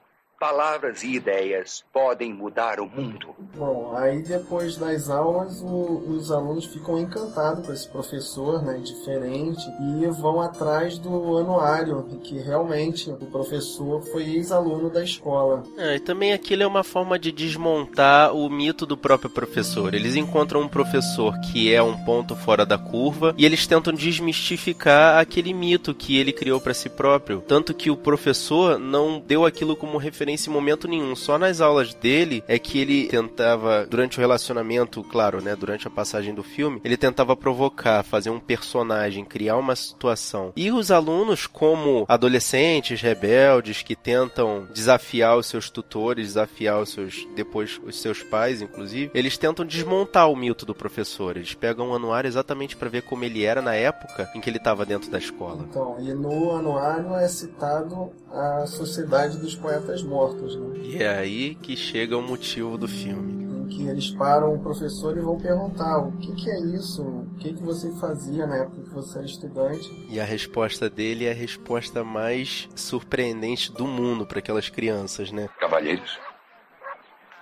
Palavras 0.46 1.04
e 1.04 1.14
ideias 1.14 1.84
podem 1.92 2.34
mudar 2.34 2.80
o 2.80 2.88
mundo. 2.88 3.28
Bom, 3.56 3.94
aí 3.96 4.22
depois 4.22 4.76
das 4.76 5.08
aulas, 5.08 5.62
o- 5.62 6.02
os 6.08 6.32
alunos 6.32 6.64
ficam 6.64 6.98
encantados 6.98 7.64
com 7.64 7.72
esse 7.72 7.88
professor, 7.88 8.60
né, 8.60 8.76
diferente, 8.78 9.62
e 10.00 10.06
vão 10.20 10.40
atrás 10.40 10.98
do 10.98 11.38
anuário, 11.38 12.04
que 12.24 12.38
realmente 12.40 13.08
o 13.08 13.26
professor 13.26 14.02
foi 14.10 14.24
ex-aluno 14.34 14.90
da 14.90 15.04
escola. 15.04 15.62
É, 15.78 15.94
e 15.94 16.00
também 16.00 16.32
aquilo 16.32 16.64
é 16.64 16.66
uma 16.66 16.82
forma 16.82 17.20
de 17.20 17.30
desmontar 17.30 18.34
o 18.34 18.50
mito 18.50 18.84
do 18.84 18.96
próprio 18.96 19.30
professor. 19.30 19.94
Eles 19.94 20.16
encontram 20.16 20.62
um 20.62 20.68
professor 20.68 21.38
que 21.52 21.72
é 21.72 21.80
um 21.80 21.96
ponto 22.04 22.34
fora 22.34 22.66
da 22.66 22.76
curva 22.76 23.32
e 23.38 23.46
eles 23.46 23.64
tentam 23.64 23.92
desmistificar 23.94 25.20
aquele 25.20 25.54
mito 25.54 25.94
que 25.94 26.16
ele 26.18 26.32
criou 26.32 26.60
para 26.60 26.74
si 26.74 26.88
próprio. 26.88 27.44
Tanto 27.46 27.72
que 27.72 27.92
o 27.92 27.96
professor 27.96 28.76
não 28.76 29.20
deu 29.24 29.46
aquilo 29.46 29.76
como 29.76 29.98
referência 29.98 30.31
em 30.32 30.50
momento 30.50 30.88
nenhum. 30.88 31.14
Só 31.16 31.38
nas 31.38 31.60
aulas 31.60 31.94
dele 31.94 32.42
é 32.46 32.58
que 32.58 32.78
ele 32.78 33.08
tentava, 33.08 33.86
durante 33.86 34.18
o 34.18 34.20
relacionamento, 34.20 35.02
claro, 35.02 35.40
né, 35.40 35.56
durante 35.56 35.86
a 35.86 35.90
passagem 35.90 36.34
do 36.34 36.42
filme, 36.42 36.80
ele 36.84 36.96
tentava 36.96 37.36
provocar, 37.36 38.02
fazer 38.02 38.30
um 38.30 38.40
personagem, 38.40 39.24
criar 39.24 39.56
uma 39.56 39.74
situação. 39.74 40.52
E 40.56 40.70
os 40.70 40.90
alunos, 40.90 41.46
como 41.46 42.04
adolescentes 42.08 43.00
rebeldes 43.00 43.82
que 43.82 43.96
tentam 43.96 44.66
desafiar 44.72 45.36
os 45.36 45.46
seus 45.46 45.70
tutores, 45.70 46.28
desafiar 46.28 46.80
os 46.80 46.90
seus 46.90 47.26
depois 47.34 47.80
os 47.84 48.00
seus 48.00 48.22
pais, 48.22 48.62
inclusive, 48.62 49.10
eles 49.14 49.38
tentam 49.38 49.64
desmontar 49.64 50.30
o 50.30 50.36
mito 50.36 50.64
do 50.66 50.74
professor. 50.74 51.36
Eles 51.36 51.54
pegam 51.54 51.90
o 51.90 51.94
anuário 51.94 52.28
exatamente 52.28 52.76
para 52.76 52.88
ver 52.88 53.02
como 53.02 53.24
ele 53.24 53.44
era 53.44 53.62
na 53.62 53.74
época 53.74 54.30
em 54.34 54.40
que 54.40 54.48
ele 54.48 54.58
estava 54.58 54.84
dentro 54.84 55.10
da 55.10 55.18
escola. 55.18 55.66
Então, 55.68 55.96
e 56.00 56.12
no 56.14 56.52
anuário 56.56 57.14
é 57.14 57.28
citado 57.28 58.12
a 58.32 58.66
Sociedade 58.66 59.38
dos 59.38 59.54
Poetas 59.54 60.02
Mortos, 60.02 60.56
né? 60.56 60.78
E 60.78 61.02
é 61.02 61.18
aí 61.18 61.54
que 61.54 61.76
chega 61.76 62.16
o 62.16 62.22
motivo 62.22 62.78
do 62.78 62.88
filme. 62.88 63.42
em 63.42 63.66
que 63.68 63.86
eles 63.86 64.10
param 64.10 64.54
o 64.54 64.58
professor 64.58 65.16
e 65.16 65.20
vão 65.20 65.38
perguntar 65.38 65.98
o 65.98 66.12
que, 66.12 66.34
que 66.34 66.50
é 66.50 66.60
isso, 66.74 67.02
o 67.02 67.34
que, 67.38 67.52
que 67.52 67.62
você 67.62 67.90
fazia 68.00 68.46
na 68.46 68.56
época 68.56 68.82
que 68.82 68.90
você 68.90 69.18
era 69.18 69.26
estudante. 69.26 70.06
E 70.10 70.20
a 70.20 70.24
resposta 70.24 70.90
dele 70.90 71.26
é 71.26 71.30
a 71.30 71.34
resposta 71.34 72.02
mais 72.04 72.68
surpreendente 72.74 73.72
do 73.72 73.86
mundo 73.86 74.26
para 74.26 74.40
aquelas 74.40 74.68
crianças, 74.68 75.30
né? 75.30 75.48
Cavalheiros, 75.58 76.18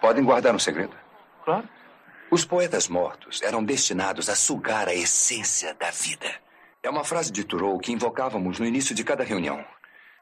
podem 0.01 0.25
guardar 0.25 0.55
um 0.55 0.59
segredo? 0.59 0.95
Claro. 1.45 1.69
Os 2.31 2.45
poetas 2.45 2.89
mortos 2.89 3.43
eram 3.43 3.65
destinados 3.65 4.29
a 4.29 4.37
sugar 4.37 4.87
a 4.87 4.95
essência 4.95 5.75
da 5.75 5.91
vida. 5.91 6.31
É 6.83 6.89
uma 6.89 7.03
frase 7.03 7.33
de 7.33 7.43
Thoreau 7.45 7.79
que 7.79 7.93
invocávamos 7.93 8.59
no 8.59 8.67
início 8.67 8.95
de 8.95 9.03
cada 9.03 9.25
reunião. 9.25 9.65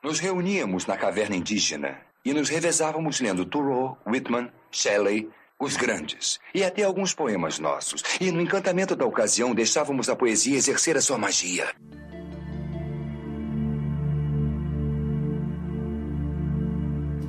Nos 0.02 0.20
reuníamos 0.20 0.86
na 0.86 0.96
caverna 0.96 1.34
indígena 1.34 1.98
e 2.24 2.32
nos 2.32 2.48
revezávamos 2.48 3.20
lendo 3.20 3.44
Thoreau, 3.44 3.98
Whitman, 4.06 4.52
Shelley, 4.70 5.28
os 5.58 5.76
grandes, 5.76 6.38
e 6.54 6.62
até 6.62 6.84
alguns 6.84 7.12
poemas 7.12 7.58
nossos. 7.58 8.04
E 8.20 8.30
no 8.30 8.40
encantamento 8.40 8.94
da 8.94 9.04
ocasião 9.04 9.52
deixávamos 9.52 10.08
a 10.08 10.14
poesia 10.14 10.56
exercer 10.56 10.96
a 10.96 11.00
sua 11.00 11.18
magia. 11.18 11.74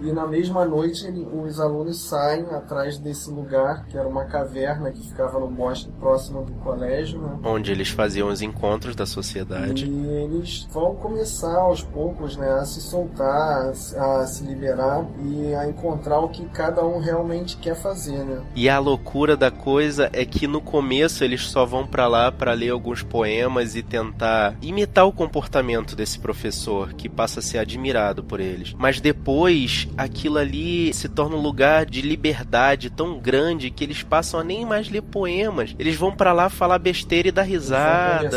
E 0.09 0.11
na 0.11 0.25
mesma 0.25 0.65
noite 0.65 1.05
ele- 1.05 1.27
os 1.31 1.59
alunos 1.59 1.99
saem 2.01 2.45
atrás 2.51 2.97
desse 2.97 3.29
lugar, 3.29 3.85
que 3.85 3.95
era 3.97 4.07
uma 4.07 4.25
caverna 4.25 4.91
que 4.91 5.07
ficava 5.07 5.39
no 5.39 5.47
bosque 5.47 5.91
próximo 5.99 6.43
do 6.43 6.51
colégio, 6.53 7.21
né? 7.21 7.37
Onde 7.43 7.71
eles 7.71 7.89
faziam 7.89 8.27
os 8.29 8.41
encontros 8.41 8.95
da 8.95 9.05
sociedade. 9.05 9.85
E 9.85 10.07
eles 10.07 10.67
vão 10.71 10.95
começar 10.95 11.55
aos 11.57 11.83
poucos 11.83 12.35
né, 12.35 12.49
a 12.53 12.65
se 12.65 12.81
soltar, 12.81 13.67
a, 13.69 13.73
se- 13.73 13.95
a 13.95 14.25
se 14.25 14.43
liberar 14.43 15.05
e 15.23 15.53
a 15.53 15.67
encontrar 15.67 16.19
o 16.21 16.29
que 16.29 16.43
cada 16.45 16.83
um 16.83 16.99
realmente 16.99 17.57
quer 17.57 17.75
fazer, 17.75 18.23
né? 18.23 18.41
E 18.55 18.67
a 18.67 18.79
loucura 18.79 19.37
da 19.37 19.51
coisa 19.51 20.09
é 20.11 20.25
que 20.25 20.47
no 20.47 20.59
começo 20.61 21.23
eles 21.23 21.45
só 21.47 21.65
vão 21.65 21.85
pra 21.85 22.07
lá 22.07 22.31
pra 22.31 22.53
ler 22.53 22.69
alguns 22.71 23.03
poemas 23.03 23.75
e 23.75 23.83
tentar 23.83 24.55
imitar 24.61 25.05
o 25.05 25.11
comportamento 25.13 25.95
desse 25.95 26.17
professor, 26.17 26.93
que 26.93 27.07
passa 27.07 27.39
a 27.39 27.43
ser 27.43 27.59
admirado 27.59 28.23
por 28.23 28.39
eles. 28.39 28.73
Mas 28.77 28.99
depois 28.99 29.87
aquilo 29.99 30.37
ali 30.37 30.93
se 30.93 31.09
torna 31.09 31.35
um 31.35 31.41
lugar 31.41 31.85
de 31.85 32.01
liberdade 32.01 32.89
tão 32.89 33.19
grande 33.19 33.69
que 33.69 33.83
eles 33.83 34.01
passam 34.01 34.39
a 34.39 34.43
nem 34.43 34.65
mais 34.65 34.89
ler 34.89 35.01
poemas. 35.01 35.75
Eles 35.77 35.97
vão 35.97 36.15
pra 36.15 36.31
lá 36.31 36.49
falar 36.49 36.79
besteira 36.79 37.27
e 37.27 37.31
dar 37.31 37.43
risada. 37.43 38.29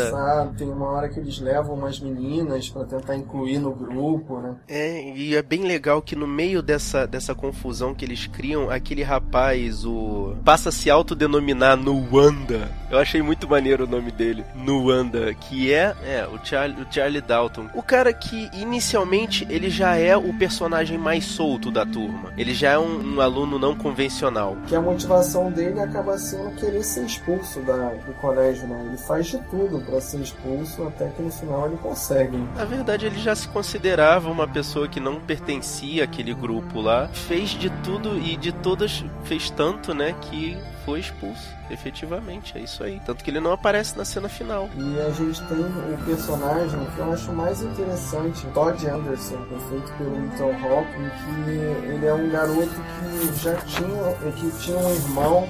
tem 0.57 0.67
uma 0.69 0.87
hora 0.87 1.07
que 1.07 1.19
eles 1.19 1.39
levam 1.39 1.75
umas 1.75 2.01
meninas 2.01 2.69
pra 2.69 2.83
tentar 2.83 3.15
incluir 3.15 3.59
no 3.59 3.71
grupo, 3.73 4.39
né? 4.39 4.55
É, 4.67 5.13
e 5.15 5.35
é 5.35 5.41
bem 5.41 5.63
legal 5.63 6.01
que 6.01 6.15
no 6.17 6.27
meio 6.27 6.61
dessa, 6.61 7.07
dessa 7.07 7.33
confusão 7.33 7.95
que 7.95 8.03
eles 8.03 8.27
criam, 8.27 8.69
aquele 8.69 9.01
rapaz, 9.01 9.85
o. 9.85 10.35
passa 10.43 10.67
a 10.67 10.71
se 10.71 10.89
autodenominar 10.89 11.77
Nuanda. 11.77 12.69
Eu 12.91 12.99
achei 12.99 13.21
muito 13.21 13.47
maneiro 13.47 13.85
o 13.85 13.87
nome 13.87 14.11
dele. 14.11 14.43
Nuanda, 14.53 15.33
que 15.33 15.73
é, 15.73 15.95
é 16.03 16.27
o, 16.27 16.45
Charlie, 16.45 16.81
o 16.81 16.93
Charlie 16.93 17.21
Dalton. 17.21 17.69
O 17.73 17.81
cara 17.81 18.13
que 18.13 18.49
inicialmente 18.53 19.47
ele 19.49 19.69
já 19.69 19.95
é 19.95 20.15
o 20.15 20.33
personagem 20.33 20.97
mais 20.97 21.23
solto 21.23 21.52
da 21.71 21.85
turma. 21.85 22.33
Ele 22.37 22.53
já 22.53 22.71
é 22.71 22.79
um, 22.79 23.15
um 23.15 23.21
aluno 23.21 23.57
não 23.59 23.75
convencional. 23.75 24.57
Que 24.67 24.75
a 24.75 24.81
motivação 24.81 25.51
dele 25.51 25.79
acaba 25.79 26.17
sendo 26.17 26.51
querer 26.55 26.83
ser 26.83 27.05
expulso 27.05 27.59
da, 27.61 27.89
do 27.89 28.13
colégio, 28.21 28.67
né? 28.67 28.83
Ele 28.87 28.97
faz 28.97 29.27
de 29.27 29.37
tudo 29.49 29.79
pra 29.81 29.99
ser 30.01 30.21
expulso, 30.21 30.83
até 30.83 31.07
que 31.09 31.21
no 31.21 31.31
final 31.31 31.67
ele 31.67 31.77
consegue. 31.77 32.37
Na 32.55 32.65
verdade, 32.65 33.05
ele 33.05 33.19
já 33.19 33.35
se 33.35 33.47
considerava 33.47 34.29
uma 34.29 34.47
pessoa 34.47 34.87
que 34.87 34.99
não 34.99 35.19
pertencia 35.19 36.03
àquele 36.03 36.33
grupo 36.33 36.81
lá. 36.81 37.07
Fez 37.09 37.51
de 37.51 37.69
tudo 37.83 38.17
e 38.17 38.35
de 38.35 38.51
todas 38.51 39.03
fez 39.23 39.49
tanto, 39.49 39.93
né, 39.93 40.15
que 40.21 40.57
foi 40.85 40.99
expulso. 40.99 41.47
Efetivamente, 41.69 42.57
é 42.57 42.61
isso 42.61 42.83
aí. 42.83 43.01
Tanto 43.05 43.23
que 43.23 43.29
ele 43.29 43.39
não 43.39 43.51
aparece 43.51 43.97
na 43.97 44.05
cena 44.05 44.29
final. 44.29 44.69
E 44.75 44.99
a 44.99 45.09
gente 45.11 45.41
tem 45.47 45.59
o 45.59 46.05
personagem 46.05 46.79
que 46.95 46.99
eu 46.99 47.13
acho 47.13 47.31
mais 47.33 47.61
interessante, 47.61 48.45
Todd 48.53 48.87
Anderson, 48.87 49.45
feito 49.69 49.93
pelo 49.97 50.25
Ethan 50.25 50.67
Hawke, 50.67 50.93
que 50.95 51.51
ele 51.89 52.05
é 52.05 52.13
um 52.13 52.29
garoto 52.29 52.69
que 52.69 53.41
já 53.41 53.55
tinha, 53.61 54.31
que 54.33 54.51
tinha 54.59 54.77
um 54.77 54.93
irmão 54.93 55.49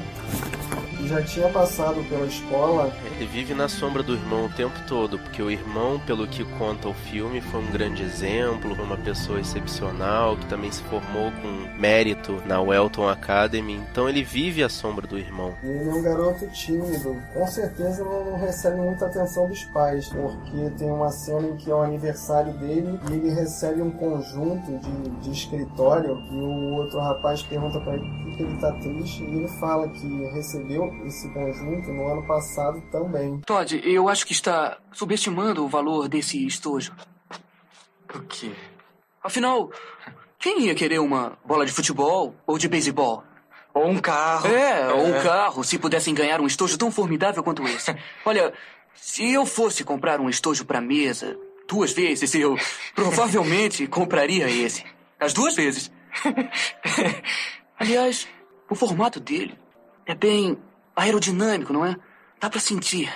já 1.08 1.22
tinha 1.24 1.50
passado 1.50 2.04
pela 2.08 2.26
escola 2.26 2.92
Ele 3.16 3.26
vive 3.26 3.54
na 3.54 3.68
sombra 3.68 4.04
do 4.04 4.14
irmão 4.14 4.46
o 4.46 4.50
tempo 4.50 4.78
todo, 4.88 5.18
porque 5.18 5.42
o 5.42 5.50
irmão, 5.50 6.00
pelo 6.06 6.28
que 6.28 6.44
conta 6.58 6.88
o 6.88 6.94
filme, 6.94 7.42
foi 7.42 7.62
um 7.62 7.72
grande 7.72 8.04
exemplo, 8.04 8.76
foi 8.76 8.86
uma 8.86 8.98
pessoa 8.98 9.40
excepcional, 9.40 10.38
que 10.38 10.46
também 10.46 10.72
se 10.72 10.84
formou 10.84 11.32
com 11.42 11.80
mérito 11.80 12.42
na 12.46 12.62
Welton 12.62 13.08
Academy. 13.08 13.82
Então 13.92 14.08
ele 14.08 14.24
vive 14.24 14.64
à 14.64 14.70
sombra 14.70 15.08
do 15.08 15.18
irmão. 15.18 15.54
E 15.64 15.68
Ele 15.68 15.90
é 15.90 15.94
um 15.94 16.02
garoto 16.02 16.48
tímido. 16.48 17.16
Com 17.34 17.48
certeza 17.48 18.04
não 18.04 18.38
recebe 18.38 18.78
muita 18.78 19.08
atenção 19.08 19.48
dos 19.48 19.64
pais, 19.66 20.10
porque 20.10 20.70
tem 20.78 20.92
uma 20.92 21.10
cena 21.10 21.48
em 21.48 21.58
que 21.58 21.72
é 21.72 21.74
o 21.74 21.82
aniversário 21.82 22.54
dele 22.54 23.00
e 23.10 23.14
ele 23.14 23.30
recebe 23.32 23.82
um 23.82 23.92
conjunto 23.92 24.78
de, 24.80 25.10
de 25.22 25.32
escritório 25.32 26.22
e 26.32 26.36
o 26.36 26.74
outro 26.76 27.00
rapaz 27.00 27.42
pergunta 27.44 27.80
para 27.80 27.96
ele 27.96 28.06
por 28.24 28.38
que 28.38 28.44
que 28.44 28.44
ele 28.44 28.58
tá 28.58 28.72
triste 28.74 29.24
e 29.24 29.38
ele 29.38 29.48
fala 29.48 29.88
que 29.90 30.26
recebeu 30.28 30.93
esse 31.06 31.30
conjunto 31.34 31.92
no 31.92 32.08
ano 32.08 32.26
passado 32.28 32.82
também. 32.92 33.40
Todd, 33.46 33.82
eu 33.84 34.10
acho 34.10 34.26
que 34.26 34.34
está 34.34 34.78
subestimando 34.92 35.64
o 35.64 35.68
valor 35.68 36.08
desse 36.08 36.46
estojo. 36.46 36.94
O 38.14 38.20
quê? 38.22 38.52
Afinal, 39.24 39.72
quem 40.38 40.62
ia 40.62 40.76
querer 40.76 41.00
uma 41.00 41.38
bola 41.46 41.66
de 41.66 41.72
futebol 41.72 42.36
ou 42.46 42.58
de 42.58 42.68
beisebol? 42.68 43.24
Ou 43.74 43.88
um 43.88 43.98
carro. 43.98 44.48
É, 44.48 44.94
ou 44.94 45.08
um 45.08 45.24
carro, 45.24 45.64
se 45.64 45.80
pudessem 45.80 46.14
ganhar 46.14 46.40
um 46.40 46.46
estojo 46.46 46.78
tão 46.78 46.92
formidável 46.92 47.44
quanto 47.44 47.64
esse. 47.64 47.96
Olha, 48.24 48.54
se 48.94 49.32
eu 49.32 49.46
fosse 49.46 49.84
comprar 49.84 50.20
um 50.20 50.30
estojo 50.30 50.66
para 50.66 50.80
mesa 50.80 51.38
duas 51.68 51.92
vezes, 51.92 52.36
eu 52.36 52.56
provavelmente 52.94 53.88
compraria 53.88 54.50
esse. 54.50 54.86
As 55.20 55.34
duas 55.34 55.56
vezes. 55.56 55.92
Aliás, 57.80 58.28
o 58.70 58.76
formato 58.76 59.20
dele 59.20 59.58
é 60.06 60.14
bem 60.14 60.58
aerodinâmico, 60.96 61.74
não 61.74 61.86
é? 61.86 61.96
Dá 62.40 62.50
para 62.50 62.60
sentir. 62.60 63.12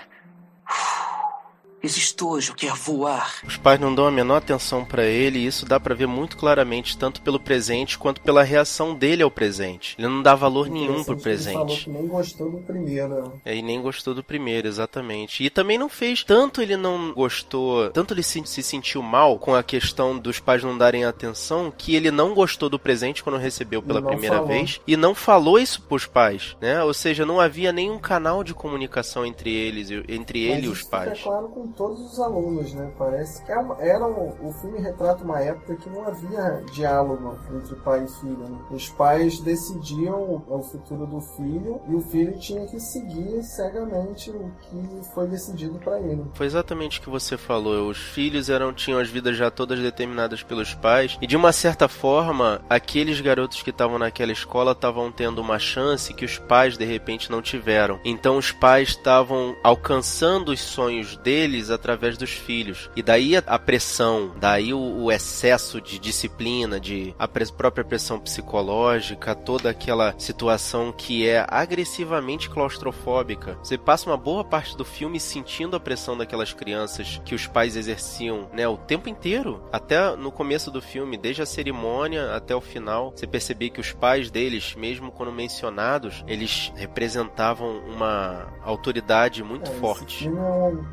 Esse 1.82 2.00
estojo 2.00 2.56
quer 2.56 2.74
voar. 2.74 3.42
Os 3.46 3.56
pais 3.56 3.80
não 3.80 3.94
dão 3.94 4.08
a 4.08 4.12
menor 4.12 4.38
atenção 4.38 4.84
para 4.84 5.06
ele 5.06 5.40
e 5.40 5.46
isso 5.46 5.66
dá 5.66 5.80
para 5.80 5.94
ver 5.94 6.08
muito 6.08 6.36
claramente 6.36 6.98
tanto 6.98 7.22
pelo 7.22 7.40
presente 7.40 7.98
quanto 7.98 8.20
pela 8.22 8.44
reação 8.44 8.96
dele 8.96 9.22
ao 9.22 9.30
presente. 9.30 9.96
Ele 9.98 10.08
não 10.08 10.24
dá 10.24 10.34
valor 10.34 10.70
nenhum 10.70 11.04
pro 11.04 11.16
presente. 11.16 11.56
Ele 11.56 11.66
falou 11.66 11.78
que 11.78 11.90
nem 11.90 12.08
gostou 12.08 12.52
do 12.52 12.58
primeiro. 12.58 13.42
É, 13.46 13.56
e 13.56 13.62
nem 13.62 13.82
gostou 13.82 14.14
do 14.14 14.24
primeiro, 14.24 14.68
exatamente. 14.68 15.44
E 15.44 15.50
também 15.50 15.78
não 15.78 15.88
fez 15.88 16.24
tanto 16.24 16.62
ele 16.62 16.76
não 16.76 17.14
gostou, 17.14 17.90
tanto 17.92 18.14
ele 18.14 18.24
se, 18.24 18.42
se 18.46 18.64
sentiu 18.64 19.02
mal 19.02 19.38
com 19.38 19.54
a 19.54 19.62
questão 19.62 20.18
dos 20.18 20.40
pais 20.40 20.64
não 20.64 20.78
darem 20.78 21.06
atenção 21.06 21.72
que 21.76 21.96
ele 21.96 22.10
não 22.10 22.34
gostou 22.34 22.70
do 22.70 22.80
presente 22.80 23.24
quando 23.24 23.38
recebeu 23.38 23.84
pela 23.84 24.02
primeira 24.02 24.38
falou. 24.38 24.50
vez 24.50 24.82
e 24.88 24.98
não 24.98 25.14
falou 25.14 25.60
isso 25.60 25.82
pros 25.84 26.06
pais, 26.06 26.58
né? 26.60 26.84
Ou 26.84 26.94
seja, 26.94 27.26
não 27.26 27.40
havia 27.40 27.72
nenhum 27.72 28.00
canal 28.00 28.44
de 28.44 28.54
comunicação 28.54 29.26
entre 29.26 29.54
eles, 29.54 29.90
entre 30.08 30.42
ele 30.44 30.66
e 30.66 30.70
os 30.70 30.82
pais. 30.82 31.22
Claro 31.22 31.48
com 31.50 31.67
todos 31.72 32.00
os 32.14 32.20
alunos, 32.20 32.74
né? 32.74 32.92
Parece 32.98 33.44
que 33.44 33.52
é 33.52 33.58
era 33.80 34.06
um, 34.06 34.48
o 34.48 34.54
filme 34.54 34.80
retrata 34.80 35.24
uma 35.24 35.40
época 35.40 35.76
que 35.76 35.90
não 35.90 36.08
havia 36.08 36.64
diálogo 36.72 37.38
entre 37.54 37.76
pai 37.78 38.04
e 38.04 38.20
filho. 38.20 38.38
Né? 38.38 38.58
Os 38.72 38.90
pais 38.90 39.40
decidiam 39.40 40.44
o 40.48 40.62
futuro 40.62 41.06
do 41.06 41.20
filho 41.22 41.82
e 41.90 41.96
o 41.96 42.02
filho 42.02 42.38
tinha 42.38 42.66
que 42.68 42.80
seguir 42.80 43.44
cegamente 43.44 44.30
o 44.30 44.52
que 44.62 45.10
foi 45.14 45.28
decidido 45.28 45.80
para 45.80 46.00
ele. 46.00 46.26
Foi 46.34 46.46
exatamente 46.46 47.00
o 47.00 47.04
que 47.04 47.10
você 47.10 47.38
falou. 47.38 47.90
Os 47.90 47.98
filhos 47.98 48.50
eram 48.50 48.74
tinham 48.74 49.00
as 49.00 49.10
vidas 49.10 49.36
já 49.36 49.50
todas 49.50 49.80
determinadas 49.80 50.44
pelos 50.44 50.74
pais 50.74 51.18
e 51.22 51.28
de 51.28 51.36
uma 51.36 51.52
certa 51.52 51.88
forma 51.88 52.62
aqueles 52.70 53.20
garotos 53.20 53.62
que 53.62 53.72
estavam 53.72 53.98
naquela 53.98 54.32
escola 54.32 54.72
estavam 54.72 55.12
tendo 55.12 55.40
uma 55.40 55.60
chance 55.60 56.14
que 56.14 56.26
os 56.26 56.38
pais 56.38 56.78
de 56.78 56.86
repente 56.86 57.32
não 57.32 57.42
tiveram. 57.42 58.00
Então 58.06 58.38
os 58.38 58.52
pais 58.52 58.90
estavam 58.90 59.56
alcançando 59.64 60.52
os 60.52 60.60
sonhos 60.60 61.18
deles 61.18 61.57
através 61.70 62.18
dos 62.18 62.32
filhos. 62.32 62.90
E 62.96 63.02
daí 63.02 63.36
a 63.36 63.60
pressão, 63.60 64.32
daí 64.40 64.74
o, 64.74 64.80
o 64.80 65.12
excesso 65.12 65.82
de 65.82 66.00
disciplina, 66.00 66.80
de 66.80 67.14
a 67.18 67.28
própria 67.28 67.84
pressão 67.84 68.20
psicológica, 68.20 69.36
toda 69.36 69.70
aquela 69.70 70.16
situação 70.18 70.92
que 70.92 71.28
é 71.28 71.46
agressivamente 71.48 72.50
claustrofóbica. 72.50 73.58
Você 73.62 73.78
passa 73.78 74.10
uma 74.10 74.18
boa 74.18 74.44
parte 74.44 74.76
do 74.76 74.86
filme 74.86 75.20
sentindo 75.20 75.76
a 75.76 75.80
pressão 75.80 76.18
daquelas 76.18 76.54
crianças 76.54 77.22
que 77.26 77.36
os 77.36 77.48
pais 77.48 77.76
exerciam, 77.76 78.50
né, 78.54 78.68
o 78.68 78.78
tempo 78.78 79.10
inteiro, 79.10 79.64
até 79.72 80.16
no 80.16 80.32
começo 80.32 80.72
do 80.72 80.82
filme, 80.82 81.18
desde 81.18 81.42
a 81.42 81.46
cerimônia 81.46 82.36
até 82.36 82.56
o 82.56 82.62
final, 82.62 83.12
você 83.16 83.28
percebia 83.28 83.70
que 83.70 83.80
os 83.80 83.92
pais 83.94 84.30
deles, 84.30 84.76
mesmo 84.76 85.12
quando 85.12 85.32
mencionados, 85.32 86.24
eles 86.28 86.72
representavam 86.76 87.80
uma 87.88 88.48
autoridade 88.62 89.44
muito 89.44 89.70
é, 89.72 89.74
forte. 89.76 90.26
Esse 90.26 90.26
filme 90.26 90.38
é 90.38 90.42
um 90.42 90.84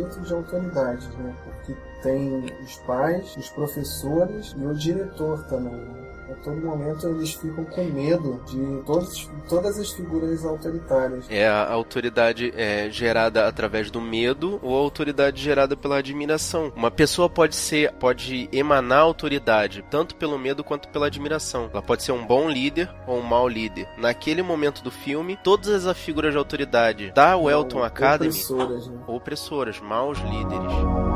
conflito 0.00 0.20
de 0.20 0.32
autoridades, 0.32 1.08
né? 1.16 1.34
Porque 1.44 1.76
tem 2.02 2.44
os 2.62 2.76
pais, 2.78 3.36
os 3.36 3.48
professores 3.50 4.54
e 4.56 4.66
o 4.66 4.74
diretor 4.74 5.44
também. 5.44 5.74
Né? 5.74 6.09
A 6.30 6.34
todo 6.36 6.60
momento 6.60 7.08
eles 7.08 7.34
ficam 7.34 7.64
com 7.64 7.84
medo 7.84 8.40
de 8.46 8.82
todos, 8.84 9.30
todas 9.48 9.78
as 9.78 9.90
figuras 9.92 10.44
autoritárias. 10.44 11.26
É 11.28 11.48
a 11.48 11.70
autoridade 11.70 12.52
é, 12.56 12.88
gerada 12.90 13.46
através 13.46 13.90
do 13.90 14.00
medo 14.00 14.60
ou 14.62 14.76
a 14.76 14.80
autoridade 14.80 15.42
gerada 15.42 15.76
pela 15.76 15.98
admiração. 15.98 16.72
Uma 16.76 16.90
pessoa 16.90 17.28
pode 17.28 17.56
ser, 17.56 17.92
pode 17.94 18.48
emanar 18.52 19.00
autoridade 19.00 19.84
tanto 19.90 20.14
pelo 20.14 20.38
medo 20.38 20.62
quanto 20.62 20.88
pela 20.88 21.06
admiração. 21.06 21.68
Ela 21.72 21.82
pode 21.82 22.02
ser 22.02 22.12
um 22.12 22.26
bom 22.26 22.48
líder 22.48 22.90
ou 23.06 23.18
um 23.18 23.22
mau 23.22 23.48
líder. 23.48 23.88
Naquele 23.96 24.42
momento 24.42 24.82
do 24.82 24.90
filme, 24.90 25.38
todas 25.42 25.86
as 25.86 25.98
figuras 25.98 26.32
de 26.32 26.38
autoridade 26.38 27.12
da 27.12 27.36
Welton 27.36 27.82
Academy 27.82 28.30
opressoras, 28.30 28.88
né? 28.88 28.98
opressoras, 29.06 29.80
maus 29.80 30.18
líderes. 30.18 31.09